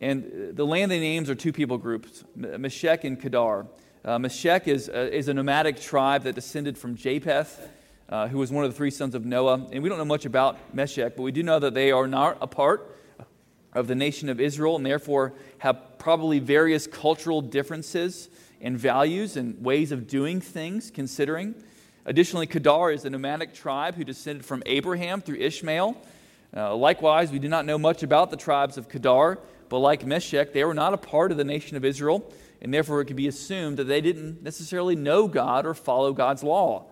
And 0.01 0.57
the 0.57 0.65
land 0.65 0.91
they 0.91 0.99
names 0.99 1.29
are 1.29 1.35
two 1.35 1.53
people 1.53 1.77
groups, 1.77 2.25
Meshech 2.35 3.05
and 3.05 3.21
Kedar. 3.21 3.67
Uh, 4.05 4.19
Meshech 4.19 4.67
is, 4.67 4.89
uh, 4.89 5.09
is 5.13 5.29
a 5.29 5.35
nomadic 5.35 5.81
tribe 5.81 6.23
that 6.23 6.35
descended 6.35 6.77
from 6.77 6.97
Japheth, 6.97 7.69
uh, 8.09 8.29
who 8.29 8.39
was 8.39 8.51
one 8.51 8.65
of 8.65 8.71
the 8.71 8.77
three 8.77 8.91
sons 8.91 9.15
of 9.15 9.25
Noah. 9.25 9.67
And 9.73 9.83
we 9.83 9.89
don't 9.89 9.99
know 9.99 10.05
much 10.05 10.25
about 10.25 10.75
Meshech, 10.75 11.17
but 11.17 11.23
we 11.23 11.33
do 11.33 11.43
know 11.43 11.59
that 11.59 11.75
they 11.75 11.91
are 11.91 12.07
not 12.07 12.39
a 12.41 12.47
part 12.47 12.97
of 13.75 13.89
the 13.89 13.95
nation 13.95 14.29
of 14.29 14.41
Israel 14.41 14.77
and 14.77 14.87
therefore 14.87 15.35
have 15.59 15.99
probably 15.99 16.39
various 16.39 16.87
cultural 16.87 17.41
differences 17.41 18.29
and 18.65 18.77
values 18.77 19.37
and 19.37 19.65
ways 19.65 19.93
of 19.93 20.09
doing 20.09 20.41
things, 20.41 20.91
considering. 20.91 21.55
Additionally, 22.05 22.49
Kedar 22.49 22.91
is 22.91 23.05
a 23.05 23.11
nomadic 23.11 23.55
tribe 23.55 23.95
who 23.95 24.03
descended 24.03 24.45
from 24.45 24.65
Abraham 24.67 25.21
through 25.21 25.37
Ishmael. 25.37 25.97
Uh, 26.57 26.75
likewise, 26.75 27.31
we 27.31 27.39
do 27.39 27.49
not 27.49 27.65
know 27.65 27.79
much 27.79 28.03
about 28.03 28.31
the 28.31 28.37
tribes 28.37 28.77
of 28.77 28.89
Kedar, 28.89 29.39
but 29.69 29.79
like 29.79 30.05
Meshech, 30.05 30.53
they 30.53 30.65
were 30.65 30.75
not 30.75 30.93
a 30.93 30.99
part 30.99 31.31
of 31.31 31.37
the 31.37 31.45
nation 31.45 31.77
of 31.77 31.85
Israel 31.85 32.29
and 32.65 32.73
therefore 32.73 33.03
it 33.03 33.05
could 33.05 33.15
be 33.15 33.29
assumed 33.29 33.77
that 33.77 33.85
they 33.85 34.01
didn't 34.01 34.43
necessarily 34.43 34.97
know 34.97 35.29
God 35.29 35.67
or 35.67 35.75
follow 35.75 36.15
God's 36.15 36.43
law. 36.43 36.87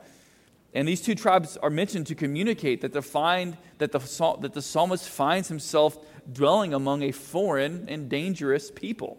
And 0.74 0.87
these 0.87 1.00
two 1.00 1.14
tribes 1.14 1.56
are 1.56 1.70
mentioned 1.70 2.06
to 2.08 2.14
communicate 2.14 2.82
that, 2.82 3.02
find, 3.02 3.56
that, 3.78 3.90
the, 3.90 3.98
that 4.40 4.52
the 4.52 4.61
psalmist 4.61 5.08
finds 5.08 5.48
himself 5.48 5.96
dwelling 6.30 6.74
among 6.74 7.02
a 7.02 7.11
foreign 7.11 7.88
and 7.88 8.11
dangerous 8.11 8.70
people. 8.70 9.18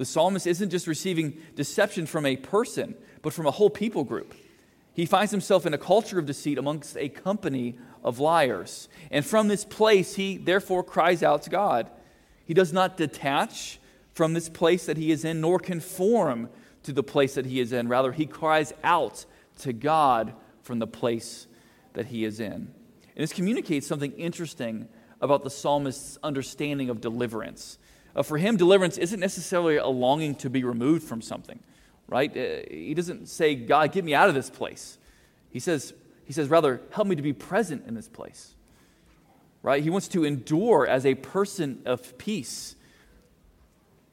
The 0.00 0.06
psalmist 0.06 0.46
isn't 0.46 0.70
just 0.70 0.86
receiving 0.86 1.36
deception 1.56 2.06
from 2.06 2.24
a 2.24 2.34
person, 2.34 2.94
but 3.20 3.34
from 3.34 3.44
a 3.44 3.50
whole 3.50 3.68
people 3.68 4.02
group. 4.02 4.34
He 4.94 5.04
finds 5.04 5.30
himself 5.30 5.66
in 5.66 5.74
a 5.74 5.78
culture 5.78 6.18
of 6.18 6.24
deceit 6.24 6.56
amongst 6.56 6.96
a 6.96 7.10
company 7.10 7.76
of 8.02 8.18
liars. 8.18 8.88
And 9.10 9.26
from 9.26 9.48
this 9.48 9.66
place, 9.66 10.14
he 10.14 10.38
therefore 10.38 10.82
cries 10.82 11.22
out 11.22 11.42
to 11.42 11.50
God. 11.50 11.90
He 12.46 12.54
does 12.54 12.72
not 12.72 12.96
detach 12.96 13.78
from 14.14 14.32
this 14.32 14.48
place 14.48 14.86
that 14.86 14.96
he 14.96 15.10
is 15.10 15.22
in, 15.22 15.42
nor 15.42 15.58
conform 15.58 16.48
to 16.84 16.94
the 16.94 17.02
place 17.02 17.34
that 17.34 17.44
he 17.44 17.60
is 17.60 17.74
in. 17.74 17.86
Rather, 17.86 18.12
he 18.12 18.24
cries 18.24 18.72
out 18.82 19.26
to 19.58 19.74
God 19.74 20.32
from 20.62 20.78
the 20.78 20.86
place 20.86 21.46
that 21.92 22.06
he 22.06 22.24
is 22.24 22.40
in. 22.40 22.54
And 22.54 22.72
this 23.16 23.34
communicates 23.34 23.86
something 23.86 24.12
interesting 24.12 24.88
about 25.20 25.44
the 25.44 25.50
psalmist's 25.50 26.16
understanding 26.22 26.88
of 26.88 27.02
deliverance. 27.02 27.78
Uh, 28.14 28.22
for 28.22 28.38
him, 28.38 28.56
deliverance 28.56 28.98
isn't 28.98 29.20
necessarily 29.20 29.76
a 29.76 29.86
longing 29.86 30.34
to 30.36 30.50
be 30.50 30.64
removed 30.64 31.04
from 31.04 31.22
something, 31.22 31.60
right? 32.08 32.36
Uh, 32.36 32.62
he 32.70 32.94
doesn't 32.94 33.28
say, 33.28 33.54
God, 33.54 33.92
get 33.92 34.04
me 34.04 34.14
out 34.14 34.28
of 34.28 34.34
this 34.34 34.50
place. 34.50 34.98
He 35.50 35.60
says, 35.60 35.94
he 36.24 36.32
says, 36.32 36.48
rather, 36.48 36.80
help 36.92 37.08
me 37.08 37.16
to 37.16 37.22
be 37.22 37.32
present 37.32 37.86
in 37.86 37.94
this 37.94 38.08
place, 38.08 38.54
right? 39.62 39.82
He 39.82 39.90
wants 39.90 40.08
to 40.08 40.24
endure 40.24 40.86
as 40.86 41.06
a 41.06 41.14
person 41.14 41.82
of 41.84 42.18
peace 42.18 42.76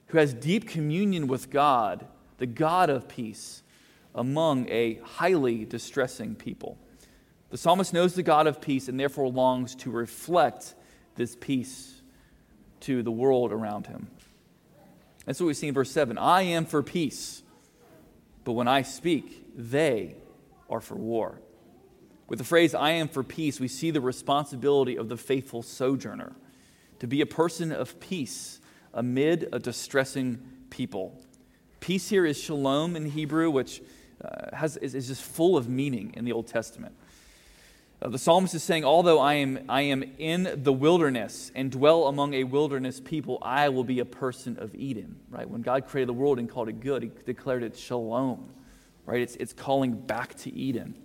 who 0.07 0.17
has 0.17 0.33
deep 0.33 0.67
communion 0.67 1.27
with 1.27 1.49
God, 1.49 2.05
the 2.37 2.45
God 2.45 2.89
of 2.89 3.07
peace, 3.07 3.61
among 4.15 4.67
a 4.69 4.95
highly 5.03 5.65
distressing 5.65 6.35
people. 6.35 6.77
The 7.49 7.57
psalmist 7.57 7.93
knows 7.93 8.13
the 8.13 8.23
God 8.23 8.47
of 8.47 8.61
peace 8.61 8.87
and 8.87 8.99
therefore 8.99 9.29
longs 9.29 9.75
to 9.75 9.91
reflect 9.91 10.75
this 11.15 11.35
peace 11.35 11.96
to 12.81 13.03
the 13.03 13.11
world 13.11 13.51
around 13.51 13.87
him. 13.87 14.07
That's 15.25 15.39
what 15.39 15.47
we 15.47 15.53
see 15.53 15.67
in 15.67 15.73
verse 15.73 15.91
7. 15.91 16.17
I 16.17 16.43
am 16.43 16.65
for 16.65 16.81
peace, 16.81 17.43
but 18.43 18.53
when 18.53 18.67
I 18.67 18.81
speak, 18.81 19.45
they 19.55 20.15
are 20.69 20.81
for 20.81 20.95
war. 20.95 21.41
With 22.27 22.39
the 22.39 22.45
phrase, 22.45 22.75
I 22.75 22.91
am 22.91 23.07
for 23.07 23.23
peace, 23.23 23.59
we 23.59 23.67
see 23.67 23.91
the 23.91 24.01
responsibility 24.01 24.97
of 24.97 25.09
the 25.09 25.17
faithful 25.17 25.63
sojourner 25.63 26.33
to 26.99 27.07
be 27.07 27.21
a 27.21 27.25
person 27.25 27.71
of 27.71 27.99
peace 27.99 28.59
amid 28.93 29.47
a 29.51 29.59
distressing 29.59 30.39
people. 30.69 31.21
Peace 31.79 32.09
here 32.09 32.25
is 32.25 32.37
shalom 32.37 32.95
in 32.95 33.05
Hebrew, 33.05 33.49
which 33.49 33.81
uh, 34.23 34.55
has, 34.55 34.77
is, 34.77 34.95
is, 34.95 35.07
just 35.07 35.21
full 35.21 35.55
of 35.55 35.69
meaning 35.69 36.13
in 36.17 36.25
the 36.25 36.31
Old 36.31 36.47
Testament. 36.47 36.95
Uh, 37.99 38.09
the 38.09 38.19
psalmist 38.19 38.53
is 38.53 38.63
saying, 38.63 38.85
Although 38.85 39.19
I 39.19 39.35
am, 39.35 39.59
I 39.67 39.81
am 39.83 40.03
in 40.19 40.61
the 40.63 40.73
wilderness 40.73 41.51
and 41.55 41.71
dwell 41.71 42.07
among 42.07 42.33
a 42.35 42.43
wilderness 42.43 42.99
people, 42.99 43.39
I 43.41 43.69
will 43.69 43.83
be 43.83 43.99
a 43.99 44.05
person 44.05 44.57
of 44.59 44.75
Eden. 44.75 45.17
Right? 45.29 45.49
When 45.49 45.61
God 45.61 45.87
created 45.87 46.09
the 46.09 46.13
world 46.13 46.37
and 46.37 46.49
called 46.49 46.69
it 46.69 46.79
good, 46.79 47.03
he 47.03 47.11
declared 47.25 47.63
it 47.63 47.75
shalom. 47.75 48.49
Right? 49.05 49.21
It's, 49.21 49.35
it's 49.37 49.53
calling 49.53 49.93
back 49.93 50.35
to 50.39 50.53
Eden. 50.53 50.95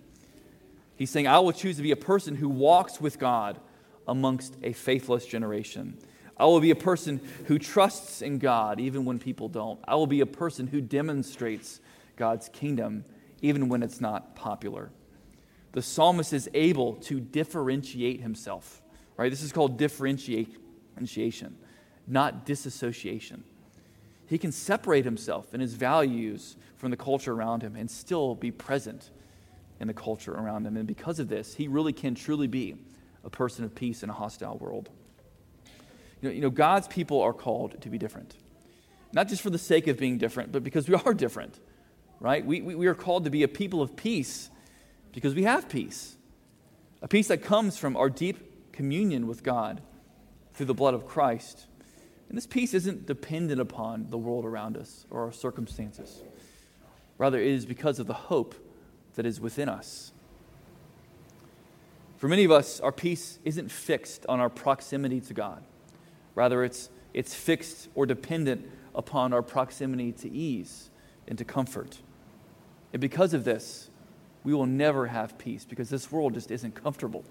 He's 0.95 1.09
saying, 1.09 1.27
I 1.27 1.39
will 1.39 1.51
choose 1.51 1.77
to 1.77 1.83
be 1.83 1.91
a 1.91 1.95
person 1.97 2.35
who 2.35 2.47
walks 2.47 3.01
with 3.01 3.17
God 3.17 3.59
amongst 4.07 4.55
a 4.61 4.73
faithless 4.73 5.25
generation. 5.25 5.97
I 6.37 6.45
will 6.45 6.59
be 6.59 6.71
a 6.71 6.75
person 6.75 7.21
who 7.45 7.57
trusts 7.57 8.21
in 8.21 8.37
God 8.37 8.79
even 8.79 9.05
when 9.05 9.17
people 9.17 9.49
don't. 9.49 9.79
I 9.87 9.95
will 9.95 10.07
be 10.07 10.21
a 10.21 10.25
person 10.25 10.67
who 10.67 10.81
demonstrates 10.81 11.79
God's 12.17 12.49
kingdom 12.49 13.05
even 13.41 13.69
when 13.69 13.81
it's 13.81 13.99
not 13.99 14.35
popular. 14.35 14.91
The 15.73 15.81
psalmist 15.81 16.33
is 16.33 16.49
able 16.53 16.93
to 16.95 17.19
differentiate 17.19 18.21
himself. 18.21 18.81
Right? 19.17 19.29
This 19.29 19.43
is 19.43 19.51
called 19.51 19.77
differentiation, 19.77 21.57
not 22.07 22.45
disassociation. 22.45 23.43
He 24.27 24.37
can 24.37 24.51
separate 24.51 25.05
himself 25.05 25.53
and 25.53 25.61
his 25.61 25.73
values 25.73 26.55
from 26.77 26.89
the 26.91 26.97
culture 26.97 27.33
around 27.33 27.61
him 27.61 27.75
and 27.75 27.89
still 27.89 28.35
be 28.35 28.49
present 28.49 29.11
in 29.79 29.87
the 29.87 29.93
culture 29.93 30.33
around 30.33 30.65
him. 30.65 30.77
And 30.77 30.87
because 30.87 31.19
of 31.19 31.27
this, 31.27 31.53
he 31.55 31.67
really 31.67 31.93
can 31.93 32.15
truly 32.15 32.47
be 32.47 32.75
a 33.23 33.29
person 33.29 33.65
of 33.65 33.75
peace 33.75 34.01
in 34.01 34.09
a 34.09 34.13
hostile 34.13 34.57
world. 34.57 34.89
You 36.21 36.29
know, 36.29 36.35
you 36.35 36.41
know, 36.41 36.49
God's 36.49 36.87
people 36.87 37.21
are 37.21 37.33
called 37.33 37.81
to 37.81 37.89
be 37.89 37.97
different. 37.97 38.35
Not 39.11 39.27
just 39.27 39.41
for 39.41 39.49
the 39.49 39.57
sake 39.57 39.87
of 39.87 39.97
being 39.97 40.17
different, 40.17 40.51
but 40.51 40.63
because 40.63 40.87
we 40.87 40.95
are 40.95 41.13
different, 41.25 41.59
right? 42.19 42.45
We, 42.45 42.61
we, 42.61 42.75
we 42.75 42.87
are 42.87 42.95
called 42.95 43.25
to 43.25 43.29
be 43.29 43.43
a 43.43 43.47
people 43.47 43.81
of 43.81 43.95
peace 43.95 44.49
because 45.13 45.33
we 45.35 45.43
have 45.43 45.69
peace. 45.69 46.17
A 47.01 47.07
peace 47.07 47.27
that 47.27 47.43
comes 47.43 47.77
from 47.77 47.95
our 47.95 48.09
deep 48.09 48.71
communion 48.71 49.27
with 49.27 49.43
God 49.43 49.81
through 50.53 50.65
the 50.65 50.73
blood 50.73 50.93
of 50.93 51.05
Christ. 51.05 51.67
And 52.27 52.37
this 52.37 52.47
peace 52.47 52.73
isn't 52.73 53.05
dependent 53.05 53.61
upon 53.61 54.09
the 54.09 54.17
world 54.17 54.45
around 54.45 54.75
us 54.75 55.05
or 55.09 55.25
our 55.25 55.31
circumstances. 55.31 56.21
Rather, 57.17 57.39
it 57.39 57.47
is 57.47 57.65
because 57.65 57.99
of 57.99 58.07
the 58.07 58.13
hope 58.13 58.55
that 59.15 59.25
is 59.25 59.39
within 59.39 59.69
us. 59.69 60.11
For 62.17 62.27
many 62.27 62.43
of 62.43 62.51
us, 62.51 62.79
our 62.79 62.91
peace 62.91 63.37
isn't 63.43 63.69
fixed 63.69 64.25
on 64.27 64.39
our 64.39 64.49
proximity 64.49 65.19
to 65.21 65.33
God. 65.33 65.63
Rather, 66.35 66.63
it's, 66.63 66.89
it's 67.13 67.35
fixed 67.35 67.89
or 67.95 68.05
dependent 68.05 68.65
upon 68.95 69.33
our 69.33 69.41
proximity 69.41 70.11
to 70.13 70.31
ease 70.31 70.89
and 71.27 71.37
to 71.37 71.45
comfort. 71.45 71.99
And 72.93 73.01
because 73.01 73.33
of 73.33 73.43
this, 73.43 73.89
we 74.43 74.53
will 74.53 74.65
never 74.65 75.07
have 75.07 75.37
peace 75.37 75.65
because 75.65 75.89
this 75.89 76.11
world 76.11 76.33
just 76.33 76.51
isn't 76.51 76.75
comfortable. 76.75 77.23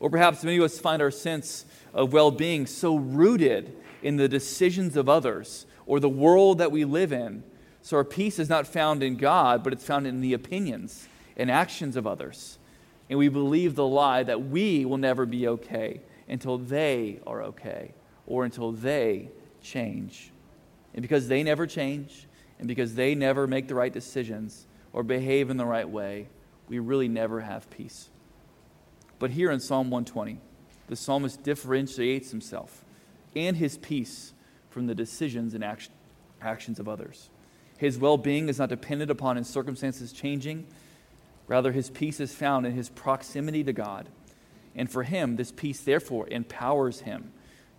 Or 0.00 0.10
perhaps 0.10 0.42
many 0.42 0.58
of 0.58 0.64
us 0.64 0.78
find 0.78 1.00
our 1.00 1.10
sense 1.10 1.64
of 1.94 2.12
well 2.12 2.30
being 2.30 2.66
so 2.66 2.96
rooted 2.96 3.76
in 4.02 4.16
the 4.16 4.28
decisions 4.28 4.96
of 4.96 5.08
others 5.08 5.66
or 5.86 6.00
the 6.00 6.08
world 6.08 6.58
that 6.58 6.72
we 6.72 6.84
live 6.84 7.12
in. 7.12 7.44
So 7.82 7.96
our 7.96 8.04
peace 8.04 8.38
is 8.38 8.48
not 8.48 8.66
found 8.66 9.02
in 9.02 9.16
God, 9.16 9.62
but 9.62 9.72
it's 9.72 9.84
found 9.84 10.06
in 10.06 10.20
the 10.20 10.34
opinions 10.34 11.08
and 11.36 11.50
actions 11.50 11.96
of 11.96 12.06
others. 12.06 12.58
And 13.08 13.18
we 13.18 13.28
believe 13.28 13.74
the 13.74 13.86
lie 13.86 14.22
that 14.22 14.42
we 14.42 14.84
will 14.84 14.98
never 14.98 15.26
be 15.26 15.46
okay 15.48 16.00
until 16.28 16.58
they 16.58 17.20
are 17.26 17.42
okay 17.42 17.92
or 18.26 18.44
until 18.44 18.72
they 18.72 19.28
change. 19.62 20.30
And 20.94 21.02
because 21.02 21.28
they 21.28 21.42
never 21.42 21.66
change 21.66 22.26
and 22.58 22.68
because 22.68 22.94
they 22.94 23.14
never 23.14 23.46
make 23.46 23.68
the 23.68 23.74
right 23.74 23.92
decisions 23.92 24.66
or 24.92 25.02
behave 25.02 25.50
in 25.50 25.56
the 25.56 25.64
right 25.64 25.88
way, 25.88 26.28
we 26.68 26.78
really 26.78 27.08
never 27.08 27.40
have 27.40 27.70
peace. 27.70 28.08
But 29.18 29.30
here 29.30 29.50
in 29.50 29.60
Psalm 29.60 29.90
120, 29.90 30.40
the 30.88 30.96
psalmist 30.96 31.42
differentiates 31.42 32.30
himself 32.30 32.84
and 33.34 33.56
his 33.56 33.78
peace 33.78 34.32
from 34.70 34.86
the 34.86 34.94
decisions 34.94 35.54
and 35.54 35.62
action, 35.62 35.92
actions 36.40 36.78
of 36.78 36.88
others. 36.88 37.30
His 37.78 37.98
well 37.98 38.18
being 38.18 38.48
is 38.48 38.58
not 38.58 38.68
dependent 38.68 39.10
upon 39.10 39.36
his 39.36 39.48
circumstances 39.48 40.12
changing. 40.12 40.66
Rather, 41.46 41.72
his 41.72 41.90
peace 41.90 42.20
is 42.20 42.34
found 42.34 42.66
in 42.66 42.72
his 42.72 42.88
proximity 42.88 43.64
to 43.64 43.72
God 43.72 44.08
and 44.74 44.90
for 44.90 45.02
him, 45.02 45.36
this 45.36 45.52
peace, 45.52 45.80
therefore, 45.80 46.28
empowers 46.28 47.00
him 47.00 47.32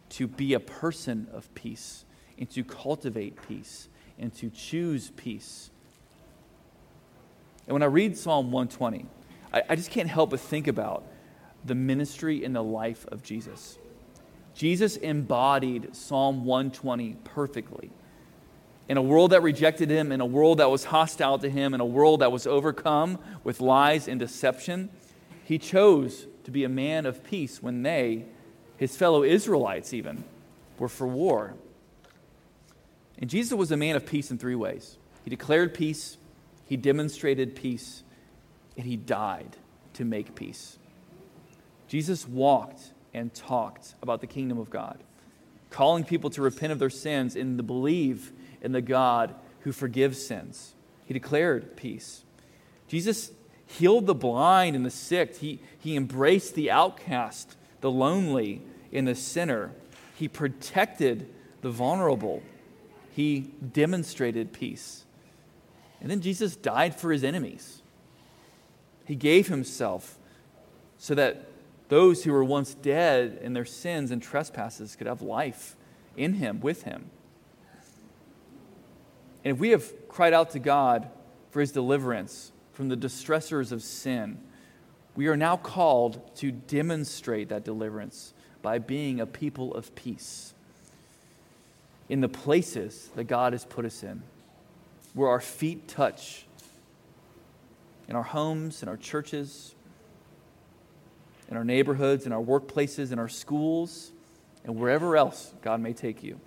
to 0.09 0.27
be 0.27 0.53
a 0.53 0.59
person 0.59 1.27
of 1.31 1.53
peace 1.55 2.05
and 2.37 2.49
to 2.51 2.63
cultivate 2.63 3.47
peace 3.47 3.89
and 4.19 4.33
to 4.35 4.49
choose 4.49 5.11
peace. 5.11 5.71
And 7.67 7.73
when 7.73 7.83
I 7.83 7.87
read 7.87 8.17
Psalm 8.17 8.51
120, 8.51 9.05
I, 9.53 9.63
I 9.69 9.75
just 9.75 9.91
can't 9.91 10.09
help 10.09 10.31
but 10.31 10.39
think 10.39 10.67
about 10.67 11.03
the 11.65 11.75
ministry 11.75 12.43
and 12.43 12.55
the 12.55 12.63
life 12.63 13.05
of 13.07 13.23
Jesus. 13.23 13.77
Jesus 14.53 14.97
embodied 14.97 15.95
Psalm 15.95 16.45
120 16.45 17.17
perfectly. 17.23 17.89
In 18.89 18.97
a 18.97 19.01
world 19.01 19.31
that 19.31 19.41
rejected 19.41 19.89
him, 19.89 20.11
in 20.11 20.19
a 20.19 20.25
world 20.25 20.59
that 20.59 20.69
was 20.69 20.85
hostile 20.85 21.39
to 21.39 21.49
him, 21.49 21.73
in 21.73 21.79
a 21.79 21.85
world 21.85 22.19
that 22.19 22.31
was 22.31 22.45
overcome 22.45 23.17
with 23.43 23.61
lies 23.61 24.07
and 24.07 24.19
deception, 24.19 24.89
he 25.45 25.57
chose 25.57 26.27
to 26.43 26.51
be 26.51 26.63
a 26.63 26.69
man 26.69 27.05
of 27.05 27.23
peace 27.23 27.63
when 27.63 27.83
they, 27.83 28.25
his 28.77 28.95
fellow 28.97 29.23
Israelites 29.23 29.93
even, 29.93 30.23
were 30.77 30.89
for 30.89 31.07
war. 31.07 31.55
And 33.17 33.29
Jesus 33.29 33.53
was 33.53 33.71
a 33.71 33.77
man 33.77 33.95
of 33.95 34.05
peace 34.05 34.31
in 34.31 34.37
three 34.37 34.55
ways 34.55 34.97
he 35.23 35.29
declared 35.29 35.73
peace, 35.73 36.17
he 36.73 36.77
demonstrated 36.77 37.55
peace, 37.55 38.01
and 38.75 38.83
he 38.83 38.97
died 38.97 39.57
to 39.93 40.03
make 40.03 40.33
peace. 40.33 40.79
Jesus 41.87 42.27
walked 42.27 42.93
and 43.13 43.31
talked 43.31 43.93
about 44.01 44.21
the 44.21 44.25
kingdom 44.25 44.57
of 44.57 44.71
God, 44.71 44.97
calling 45.69 46.03
people 46.03 46.31
to 46.31 46.41
repent 46.41 46.73
of 46.73 46.79
their 46.79 46.89
sins 46.89 47.35
and 47.35 47.59
to 47.59 47.63
believe 47.63 48.31
in 48.63 48.71
the 48.71 48.81
God 48.81 49.35
who 49.59 49.71
forgives 49.71 50.25
sins. 50.25 50.73
He 51.05 51.13
declared 51.13 51.77
peace. 51.77 52.23
Jesus 52.87 53.29
healed 53.67 54.07
the 54.07 54.15
blind 54.15 54.75
and 54.75 54.83
the 54.83 54.89
sick. 54.89 55.37
He, 55.37 55.59
he 55.77 55.95
embraced 55.95 56.55
the 56.55 56.71
outcast, 56.71 57.55
the 57.81 57.91
lonely, 57.91 58.63
and 58.91 59.07
the 59.07 59.13
sinner. 59.13 59.73
He 60.17 60.27
protected 60.27 61.31
the 61.61 61.69
vulnerable. 61.69 62.41
He 63.11 63.51
demonstrated 63.71 64.53
peace. 64.53 65.02
And 66.03 66.11
then 66.11 66.21
Jesus 66.21 66.55
died 66.55 66.93
for 66.95 67.11
his 67.11 67.23
enemies. 67.23 67.81
He 69.05 69.15
gave 69.15 69.47
himself 69.47 70.19
so 70.99 71.15
that 71.15 71.47
those 71.89 72.23
who 72.23 72.31
were 72.31 72.43
once 72.43 72.75
dead 72.75 73.39
in 73.41 73.53
their 73.53 73.65
sins 73.65 74.11
and 74.11 74.21
trespasses 74.21 74.95
could 74.95 75.07
have 75.07 75.21
life 75.21 75.75
in 76.15 76.35
him, 76.35 76.59
with 76.59 76.83
him. 76.83 77.09
And 79.43 79.55
if 79.55 79.59
we 79.59 79.69
have 79.69 80.07
cried 80.07 80.33
out 80.33 80.51
to 80.51 80.59
God 80.59 81.09
for 81.49 81.59
his 81.59 81.71
deliverance 81.71 82.51
from 82.73 82.89
the 82.89 82.97
distressors 82.97 83.71
of 83.71 83.81
sin, 83.81 84.39
we 85.15 85.27
are 85.27 85.37
now 85.37 85.57
called 85.57 86.35
to 86.37 86.51
demonstrate 86.51 87.49
that 87.49 87.63
deliverance 87.63 88.33
by 88.61 88.79
being 88.79 89.19
a 89.19 89.25
people 89.25 89.73
of 89.73 89.93
peace 89.95 90.53
in 92.09 92.21
the 92.21 92.29
places 92.29 93.09
that 93.15 93.25
God 93.25 93.53
has 93.53 93.65
put 93.65 93.85
us 93.85 94.03
in, 94.03 94.23
where 95.13 95.29
our 95.29 95.39
feet 95.39 95.87
touch, 95.87 96.45
in 98.07 98.15
our 98.15 98.23
homes, 98.23 98.83
in 98.83 98.89
our 98.89 98.97
churches, 98.97 99.75
in 101.49 101.57
our 101.57 101.63
neighborhoods, 101.63 102.25
in 102.25 102.31
our 102.31 102.41
workplaces, 102.41 103.11
in 103.11 103.19
our 103.19 103.29
schools, 103.29 104.11
and 104.63 104.75
wherever 104.75 105.15
else 105.15 105.53
God 105.61 105.79
may 105.79 105.93
take 105.93 106.23
you. 106.23 106.39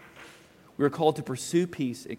We 0.76 0.84
are 0.84 0.90
called 0.90 1.16
to 1.16 1.22
pursue 1.22 1.66
peace, 1.66 2.06
eh, 2.08 2.16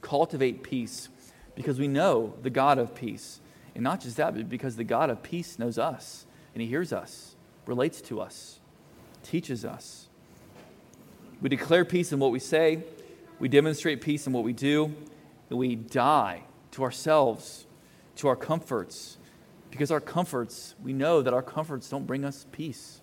cultivate 0.00 0.62
peace, 0.62 1.08
because 1.54 1.78
we 1.78 1.88
know 1.88 2.34
the 2.42 2.50
God 2.50 2.78
of 2.78 2.94
peace. 2.94 3.40
And 3.74 3.82
not 3.82 4.00
just 4.00 4.16
that, 4.16 4.34
but 4.34 4.48
because 4.48 4.76
the 4.76 4.84
God 4.84 5.10
of 5.10 5.22
peace 5.22 5.58
knows 5.58 5.78
us, 5.78 6.26
and 6.54 6.62
He 6.62 6.68
hears 6.68 6.92
us, 6.92 7.34
relates 7.66 8.00
to 8.02 8.20
us, 8.20 8.60
teaches 9.22 9.64
us. 9.64 10.08
We 11.40 11.48
declare 11.48 11.84
peace 11.84 12.12
in 12.12 12.18
what 12.18 12.30
we 12.30 12.38
say, 12.38 12.84
we 13.38 13.48
demonstrate 13.48 14.00
peace 14.00 14.26
in 14.26 14.32
what 14.32 14.44
we 14.44 14.52
do, 14.52 14.94
and 15.50 15.58
we 15.58 15.74
die 15.74 16.42
to 16.72 16.82
ourselves, 16.82 17.66
to 18.16 18.28
our 18.28 18.36
comforts, 18.36 19.18
because 19.70 19.90
our 19.90 20.00
comforts, 20.00 20.74
we 20.82 20.92
know 20.92 21.22
that 21.22 21.34
our 21.34 21.42
comforts 21.42 21.88
don't 21.88 22.06
bring 22.06 22.24
us 22.24 22.46
peace. 22.52 23.00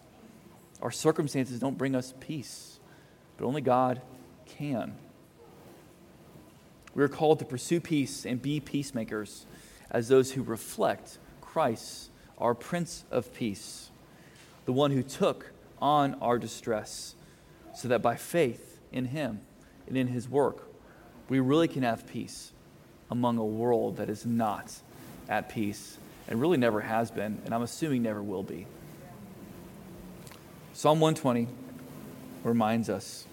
Our 0.82 0.92
circumstances 0.92 1.60
don't 1.60 1.78
bring 1.78 1.96
us 1.96 2.14
peace, 2.20 2.80
but 3.38 3.46
only 3.46 3.62
God 3.62 4.02
can. 4.46 4.96
We 6.96 7.04
are 7.04 7.10
called 7.10 7.40
to 7.40 7.46
pursue 7.46 7.80
peace 7.80 8.26
and 8.26 8.42
be 8.42 8.60
peacemakers 8.60 9.46
as 9.90 10.08
those 10.08 10.32
who 10.32 10.44
reflect 10.44 11.18
Christ, 11.42 12.10
our 12.38 12.54
Prince 12.54 13.06
of 13.12 13.34
Peace, 13.34 13.90
the 14.66 14.74
one 14.74 14.92
who 14.92 15.04
took 15.04 15.52
on 15.82 16.16
our 16.16 16.38
distress, 16.38 17.16
so 17.76 17.88
that 17.88 18.02
by 18.02 18.16
faith 18.16 18.80
in 18.92 19.06
Him 19.06 19.42
and 19.88 19.98
in 19.98 20.08
His 20.08 20.28
work, 20.28 20.73
we 21.30 21.40
really 21.40 21.68
can 21.68 21.84
have 21.84 22.08
peace 22.08 22.52
among 23.10 23.38
a 23.38 23.46
world 23.46 23.98
that 23.98 24.10
is 24.10 24.26
not 24.26 24.72
at 25.30 25.50
peace 25.50 25.98
and 26.28 26.40
really 26.40 26.58
never 26.58 26.82
has 26.82 27.12
been, 27.12 27.42
and 27.46 27.54
I'm 27.54 27.62
assuming 27.62 28.04
never 28.04 28.22
will 28.22 28.44
be. 28.44 28.66
Psalm 30.74 31.00
120 31.00 31.48
reminds 32.44 32.90
us 32.90 33.26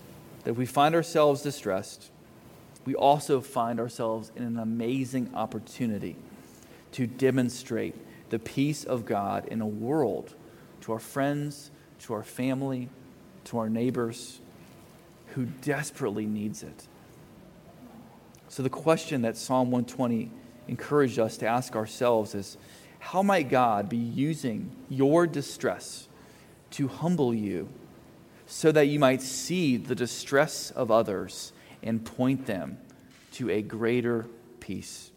that 0.44 0.50
if 0.50 0.56
we 0.56 0.66
find 0.66 0.94
ourselves 0.94 1.42
distressed, 1.42 2.10
we 2.84 2.94
also 2.94 3.40
find 3.40 3.78
ourselves 3.78 4.32
in 4.36 4.42
an 4.42 4.58
amazing 4.58 5.30
opportunity 5.34 6.16
to 6.92 7.06
demonstrate 7.06 7.94
the 8.30 8.38
peace 8.38 8.84
of 8.84 9.04
God 9.04 9.46
in 9.48 9.60
a 9.60 9.66
world 9.66 10.34
to 10.82 10.92
our 10.92 10.98
friends, 10.98 11.70
to 12.00 12.14
our 12.14 12.22
family, 12.22 12.88
to 13.44 13.58
our 13.58 13.68
neighbors 13.68 14.40
who 15.28 15.46
desperately 15.46 16.26
needs 16.26 16.62
it. 16.62 16.86
So, 18.50 18.64
the 18.64 18.68
question 18.68 19.22
that 19.22 19.36
Psalm 19.36 19.70
120 19.70 20.28
encouraged 20.66 21.20
us 21.20 21.36
to 21.36 21.46
ask 21.46 21.76
ourselves 21.76 22.34
is 22.34 22.56
how 22.98 23.22
might 23.22 23.48
God 23.48 23.88
be 23.88 23.96
using 23.96 24.72
your 24.88 25.28
distress 25.28 26.08
to 26.72 26.88
humble 26.88 27.32
you 27.32 27.68
so 28.46 28.72
that 28.72 28.88
you 28.88 28.98
might 28.98 29.22
see 29.22 29.76
the 29.76 29.94
distress 29.94 30.72
of 30.72 30.90
others 30.90 31.52
and 31.84 32.04
point 32.04 32.46
them 32.46 32.78
to 33.34 33.48
a 33.50 33.62
greater 33.62 34.26
peace? 34.58 35.12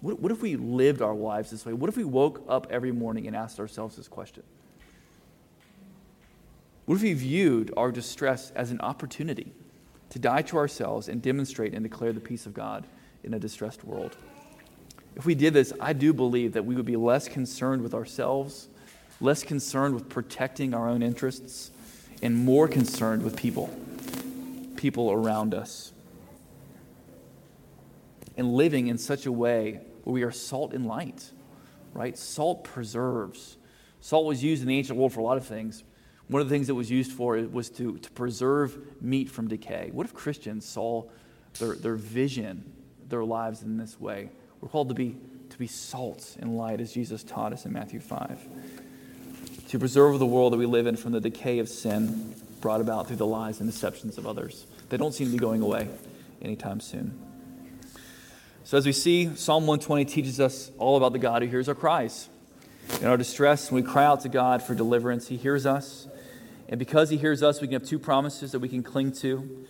What, 0.00 0.20
what 0.20 0.30
if 0.30 0.40
we 0.40 0.54
lived 0.54 1.02
our 1.02 1.16
lives 1.16 1.50
this 1.50 1.66
way? 1.66 1.72
What 1.72 1.90
if 1.90 1.96
we 1.96 2.04
woke 2.04 2.44
up 2.48 2.68
every 2.70 2.92
morning 2.92 3.26
and 3.26 3.34
asked 3.34 3.58
ourselves 3.58 3.96
this 3.96 4.06
question? 4.06 4.44
What 6.86 6.94
if 6.94 7.02
we 7.02 7.12
viewed 7.14 7.74
our 7.76 7.90
distress 7.90 8.52
as 8.52 8.70
an 8.70 8.80
opportunity 8.82 9.52
to 10.14 10.20
die 10.20 10.42
to 10.42 10.56
ourselves 10.56 11.08
and 11.08 11.20
demonstrate 11.20 11.74
and 11.74 11.82
declare 11.82 12.12
the 12.12 12.20
peace 12.20 12.46
of 12.46 12.54
God 12.54 12.86
in 13.24 13.34
a 13.34 13.38
distressed 13.40 13.82
world? 13.82 14.16
If 15.16 15.26
we 15.26 15.34
did 15.34 15.54
this, 15.54 15.72
I 15.80 15.92
do 15.92 16.12
believe 16.12 16.52
that 16.52 16.64
we 16.64 16.76
would 16.76 16.84
be 16.84 16.94
less 16.94 17.26
concerned 17.26 17.82
with 17.82 17.94
ourselves, 17.94 18.68
less 19.20 19.42
concerned 19.42 19.92
with 19.92 20.08
protecting 20.08 20.72
our 20.72 20.88
own 20.88 21.02
interests, 21.02 21.72
and 22.22 22.36
more 22.36 22.68
concerned 22.68 23.24
with 23.24 23.34
people, 23.34 23.68
people 24.76 25.10
around 25.10 25.52
us. 25.52 25.92
And 28.36 28.54
living 28.54 28.86
in 28.86 28.98
such 28.98 29.26
a 29.26 29.32
way 29.32 29.80
where 30.04 30.14
we 30.14 30.22
are 30.22 30.30
salt 30.30 30.74
and 30.74 30.86
light, 30.86 31.28
right? 31.92 32.16
Salt 32.16 32.62
preserves. 32.62 33.56
Salt 34.00 34.26
was 34.26 34.44
used 34.44 34.62
in 34.62 34.68
the 34.68 34.78
ancient 34.78 34.96
world 34.96 35.12
for 35.12 35.18
a 35.18 35.24
lot 35.24 35.38
of 35.38 35.44
things. 35.44 35.82
One 36.28 36.40
of 36.40 36.48
the 36.48 36.54
things 36.54 36.68
it 36.68 36.72
was 36.74 36.90
used 36.90 37.12
for 37.12 37.36
was 37.36 37.68
to, 37.70 37.98
to 37.98 38.10
preserve 38.12 39.02
meat 39.02 39.30
from 39.30 39.48
decay. 39.48 39.90
What 39.92 40.06
if 40.06 40.14
Christians 40.14 40.64
saw 40.64 41.04
their, 41.58 41.74
their 41.74 41.96
vision, 41.96 42.72
their 43.08 43.24
lives 43.24 43.62
in 43.62 43.76
this 43.76 44.00
way? 44.00 44.30
We're 44.60 44.68
called 44.68 44.88
to 44.88 44.94
be, 44.94 45.16
to 45.50 45.58
be 45.58 45.66
salt 45.66 46.36
and 46.40 46.56
light, 46.56 46.80
as 46.80 46.92
Jesus 46.92 47.22
taught 47.22 47.52
us 47.52 47.66
in 47.66 47.72
Matthew 47.72 48.00
5. 48.00 48.40
To 49.68 49.78
preserve 49.78 50.18
the 50.18 50.26
world 50.26 50.52
that 50.54 50.56
we 50.56 50.66
live 50.66 50.86
in 50.86 50.96
from 50.96 51.12
the 51.12 51.20
decay 51.20 51.58
of 51.58 51.68
sin 51.68 52.34
brought 52.60 52.80
about 52.80 53.06
through 53.06 53.16
the 53.16 53.26
lies 53.26 53.60
and 53.60 53.70
deceptions 53.70 54.16
of 54.16 54.26
others. 54.26 54.66
They 54.88 54.96
don't 54.96 55.12
seem 55.12 55.26
to 55.26 55.32
be 55.32 55.38
going 55.38 55.60
away 55.60 55.88
anytime 56.40 56.80
soon. 56.80 57.20
So, 58.64 58.78
as 58.78 58.86
we 58.86 58.92
see, 58.92 59.34
Psalm 59.36 59.66
120 59.66 60.06
teaches 60.06 60.40
us 60.40 60.70
all 60.78 60.96
about 60.96 61.12
the 61.12 61.18
God 61.18 61.42
who 61.42 61.48
hears 61.48 61.68
our 61.68 61.74
cries. 61.74 62.30
In 63.00 63.06
our 63.06 63.18
distress, 63.18 63.70
when 63.70 63.84
we 63.84 63.90
cry 63.90 64.04
out 64.04 64.22
to 64.22 64.30
God 64.30 64.62
for 64.62 64.74
deliverance, 64.74 65.28
He 65.28 65.36
hears 65.36 65.66
us. 65.66 66.06
And 66.68 66.78
because 66.78 67.10
He 67.10 67.16
hears 67.16 67.42
us, 67.42 67.60
we 67.60 67.68
can 67.68 67.80
have 67.80 67.88
two 67.88 67.98
promises 67.98 68.52
that 68.52 68.58
we 68.58 68.68
can 68.68 68.82
cling 68.82 69.12
to. 69.12 69.66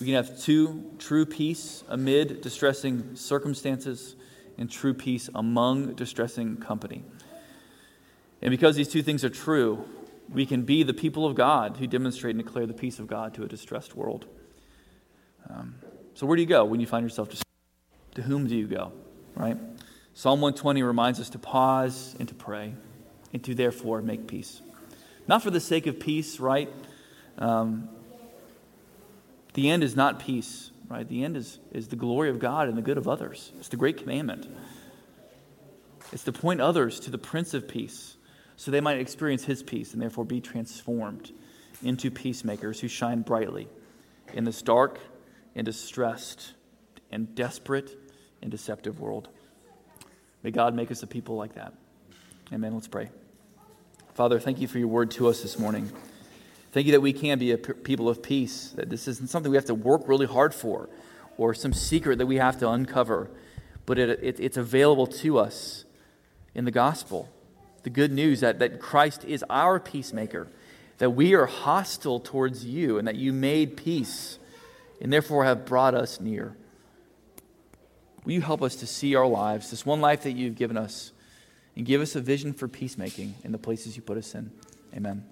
We 0.00 0.06
can 0.06 0.14
have 0.14 0.38
two 0.40 0.92
true 0.98 1.24
peace 1.24 1.82
amid 1.88 2.42
distressing 2.42 3.16
circumstances 3.16 4.14
and 4.58 4.70
true 4.70 4.94
peace 4.94 5.30
among 5.34 5.94
distressing 5.94 6.56
company. 6.58 7.02
And 8.42 8.50
because 8.50 8.76
these 8.76 8.88
two 8.88 9.02
things 9.02 9.24
are 9.24 9.30
true, 9.30 9.84
we 10.28 10.44
can 10.44 10.62
be 10.62 10.82
the 10.82 10.94
people 10.94 11.24
of 11.24 11.34
God 11.34 11.76
who 11.78 11.86
demonstrate 11.86 12.34
and 12.34 12.44
declare 12.44 12.66
the 12.66 12.74
peace 12.74 12.98
of 12.98 13.06
God 13.06 13.34
to 13.34 13.44
a 13.44 13.48
distressed 13.48 13.94
world. 13.94 14.26
Um, 15.48 15.76
so, 16.14 16.26
where 16.26 16.36
do 16.36 16.42
you 16.42 16.48
go 16.48 16.64
when 16.64 16.80
you 16.80 16.86
find 16.86 17.04
yourself 17.04 17.28
distressed? 17.28 17.44
To 18.16 18.22
whom 18.22 18.46
do 18.46 18.56
you 18.56 18.66
go? 18.66 18.92
Right? 19.34 19.56
Psalm 20.14 20.40
120 20.40 20.82
reminds 20.82 21.20
us 21.20 21.30
to 21.30 21.38
pause 21.38 22.16
and 22.18 22.26
to 22.28 22.34
pray 22.34 22.74
and 23.32 23.44
to 23.44 23.54
therefore 23.54 24.00
make 24.02 24.26
peace. 24.26 24.62
Not 25.28 25.42
for 25.42 25.50
the 25.50 25.60
sake 25.60 25.86
of 25.86 25.98
peace, 25.98 26.38
right? 26.38 26.72
Um, 27.38 27.88
the 29.54 29.70
end 29.70 29.82
is 29.82 29.96
not 29.96 30.20
peace 30.20 30.70
right? 30.88 31.08
The 31.08 31.24
end 31.24 31.36
is, 31.36 31.58
is 31.72 31.88
the 31.88 31.96
glory 31.96 32.30
of 32.30 32.38
God 32.38 32.68
and 32.68 32.76
the 32.76 32.82
good 32.82 32.98
of 32.98 33.08
others. 33.08 33.52
It's 33.58 33.68
the 33.68 33.76
great 33.76 33.98
commandment. 33.98 34.48
It's 36.12 36.24
to 36.24 36.32
point 36.32 36.60
others 36.60 37.00
to 37.00 37.10
the 37.10 37.18
Prince 37.18 37.54
of 37.54 37.68
Peace 37.68 38.16
so 38.56 38.70
they 38.70 38.80
might 38.80 38.98
experience 38.98 39.44
his 39.44 39.62
peace 39.62 39.92
and 39.92 40.00
therefore 40.00 40.24
be 40.24 40.40
transformed 40.40 41.32
into 41.82 42.10
peacemakers 42.10 42.80
who 42.80 42.88
shine 42.88 43.20
brightly 43.22 43.68
in 44.32 44.44
this 44.44 44.62
dark 44.62 44.98
and 45.54 45.64
distressed 45.64 46.54
and 47.10 47.34
desperate 47.34 47.96
and 48.40 48.50
deceptive 48.50 49.00
world. 49.00 49.28
May 50.42 50.52
God 50.52 50.74
make 50.74 50.90
us 50.90 51.02
a 51.02 51.06
people 51.06 51.36
like 51.36 51.54
that. 51.54 51.74
Amen. 52.52 52.74
Let's 52.74 52.88
pray. 52.88 53.10
Father, 54.16 54.40
thank 54.40 54.62
you 54.62 54.66
for 54.66 54.78
your 54.78 54.88
word 54.88 55.10
to 55.10 55.28
us 55.28 55.42
this 55.42 55.58
morning. 55.58 55.92
Thank 56.72 56.86
you 56.86 56.92
that 56.92 57.02
we 57.02 57.12
can 57.12 57.38
be 57.38 57.52
a 57.52 57.58
people 57.58 58.08
of 58.08 58.22
peace, 58.22 58.70
that 58.70 58.88
this 58.88 59.06
isn't 59.08 59.28
something 59.28 59.52
we 59.52 59.58
have 59.58 59.66
to 59.66 59.74
work 59.74 60.08
really 60.08 60.24
hard 60.24 60.54
for 60.54 60.88
or 61.36 61.52
some 61.52 61.74
secret 61.74 62.16
that 62.16 62.24
we 62.24 62.36
have 62.36 62.58
to 62.60 62.70
uncover, 62.70 63.28
but 63.84 63.98
it, 63.98 64.18
it, 64.22 64.40
it's 64.40 64.56
available 64.56 65.06
to 65.06 65.38
us 65.38 65.84
in 66.54 66.64
the 66.64 66.70
gospel. 66.70 67.28
The 67.82 67.90
good 67.90 68.10
news 68.10 68.40
that, 68.40 68.58
that 68.60 68.80
Christ 68.80 69.22
is 69.26 69.44
our 69.50 69.78
peacemaker, 69.78 70.48
that 70.96 71.10
we 71.10 71.34
are 71.34 71.44
hostile 71.44 72.18
towards 72.18 72.64
you, 72.64 72.96
and 72.96 73.06
that 73.06 73.16
you 73.16 73.34
made 73.34 73.76
peace 73.76 74.38
and 74.98 75.12
therefore 75.12 75.44
have 75.44 75.66
brought 75.66 75.94
us 75.94 76.22
near. 76.22 76.56
Will 78.24 78.32
you 78.32 78.40
help 78.40 78.62
us 78.62 78.76
to 78.76 78.86
see 78.86 79.14
our 79.14 79.26
lives, 79.26 79.70
this 79.70 79.84
one 79.84 80.00
life 80.00 80.22
that 80.22 80.32
you've 80.32 80.56
given 80.56 80.78
us, 80.78 81.12
and 81.76 81.86
give 81.86 82.00
us 82.00 82.16
a 82.16 82.20
vision 82.20 82.52
for 82.52 82.66
peacemaking 82.66 83.34
in 83.44 83.52
the 83.52 83.58
places 83.58 83.96
you 83.96 84.02
put 84.02 84.18
us 84.18 84.34
in? 84.34 84.50
Amen. 84.94 85.24